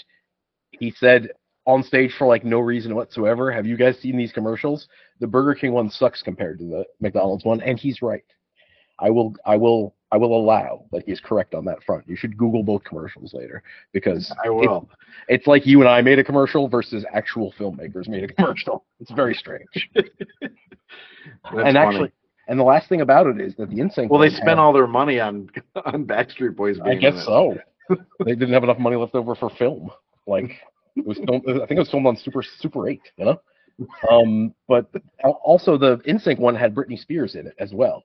[0.71, 1.29] he said
[1.65, 4.87] on stage for like no reason whatsoever, "Have you guys seen these commercials?
[5.19, 8.23] The Burger King one sucks compared to the McDonald's one," and he's right.
[9.01, 12.07] I will, I will, I will allow that he's correct on that front.
[12.07, 14.87] You should Google both commercials later because I will.
[15.27, 18.85] it's like you and I made a commercial versus actual filmmakers made a commercial.
[18.99, 19.89] It's very strange.
[21.45, 21.77] And funny.
[21.77, 22.11] actually,
[22.47, 24.09] and the last thing about it is that the NSYNC.
[24.09, 25.49] well, they spent had- all their money on
[25.85, 26.79] on Backstreet Boys.
[26.83, 27.25] I guess it.
[27.25, 27.57] so.
[28.25, 29.91] they didn't have enough money left over for film.
[30.25, 30.51] Like
[30.95, 31.43] it was filmed.
[31.47, 33.01] I think it was filmed on Super Super Eight.
[33.17, 33.41] You know.
[34.11, 34.91] Um, but
[35.23, 38.03] also the NSYNC one had Britney Spears in it as well.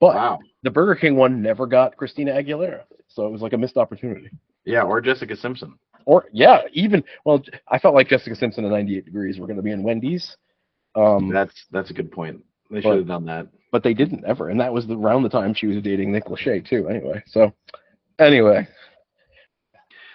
[0.00, 0.38] But Wow.
[0.62, 4.30] the Burger King one never got Christina Aguilera, so it was like a missed opportunity.
[4.64, 5.78] Yeah, or Jessica Simpson.
[6.06, 9.62] Or yeah, even well, I felt like Jessica Simpson and 98 Degrees were going to
[9.62, 10.36] be in Wendy's.
[10.94, 12.42] Um, That's that's a good point.
[12.70, 13.46] They should have done that.
[13.72, 16.26] but they didn't ever, and that was the, around the time she was dating Nick
[16.26, 16.88] Lachey too.
[16.88, 17.52] Anyway, so
[18.18, 18.66] anyway,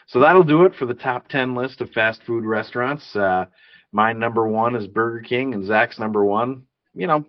[0.08, 3.16] So that'll do it for the top ten list of fast food restaurants.
[3.16, 3.46] Uh,
[3.92, 6.64] my number one is Burger King, and Zac's number one.
[6.94, 7.26] You know,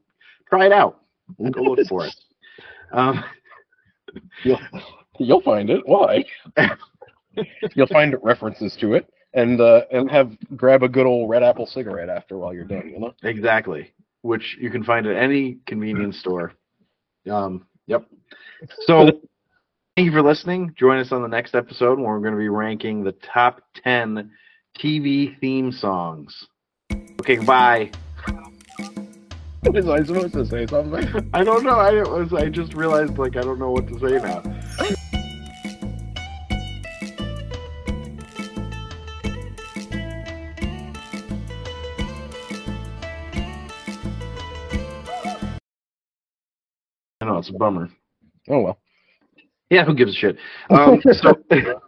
[0.48, 1.00] try it out.
[1.52, 2.14] Go look for it.
[2.92, 3.24] Um,
[4.44, 4.60] you'll
[5.18, 5.82] you'll find it.
[5.84, 6.24] Why?
[7.74, 11.66] you'll find references to it, and uh, and have grab a good old red apple
[11.66, 12.88] cigarette after while you're done.
[12.88, 13.14] You know.
[13.22, 16.52] exactly, which you can find at any convenience store.
[17.30, 18.06] Um, yep.
[18.86, 19.20] So
[19.96, 20.74] thank you for listening.
[20.78, 24.30] Join us on the next episode when we're going to be ranking the top ten
[24.78, 26.46] TV theme songs.
[27.20, 27.90] Okay, bye.
[29.72, 31.28] Was I supposed to say something?
[31.34, 31.70] I don't know.
[31.70, 32.32] I was.
[32.32, 34.40] I just realized like I don't know what to say now.
[47.20, 47.88] I know it's a bummer.
[48.48, 48.78] Oh well.
[49.68, 50.36] Yeah, who gives a shit?
[50.70, 51.34] Um, so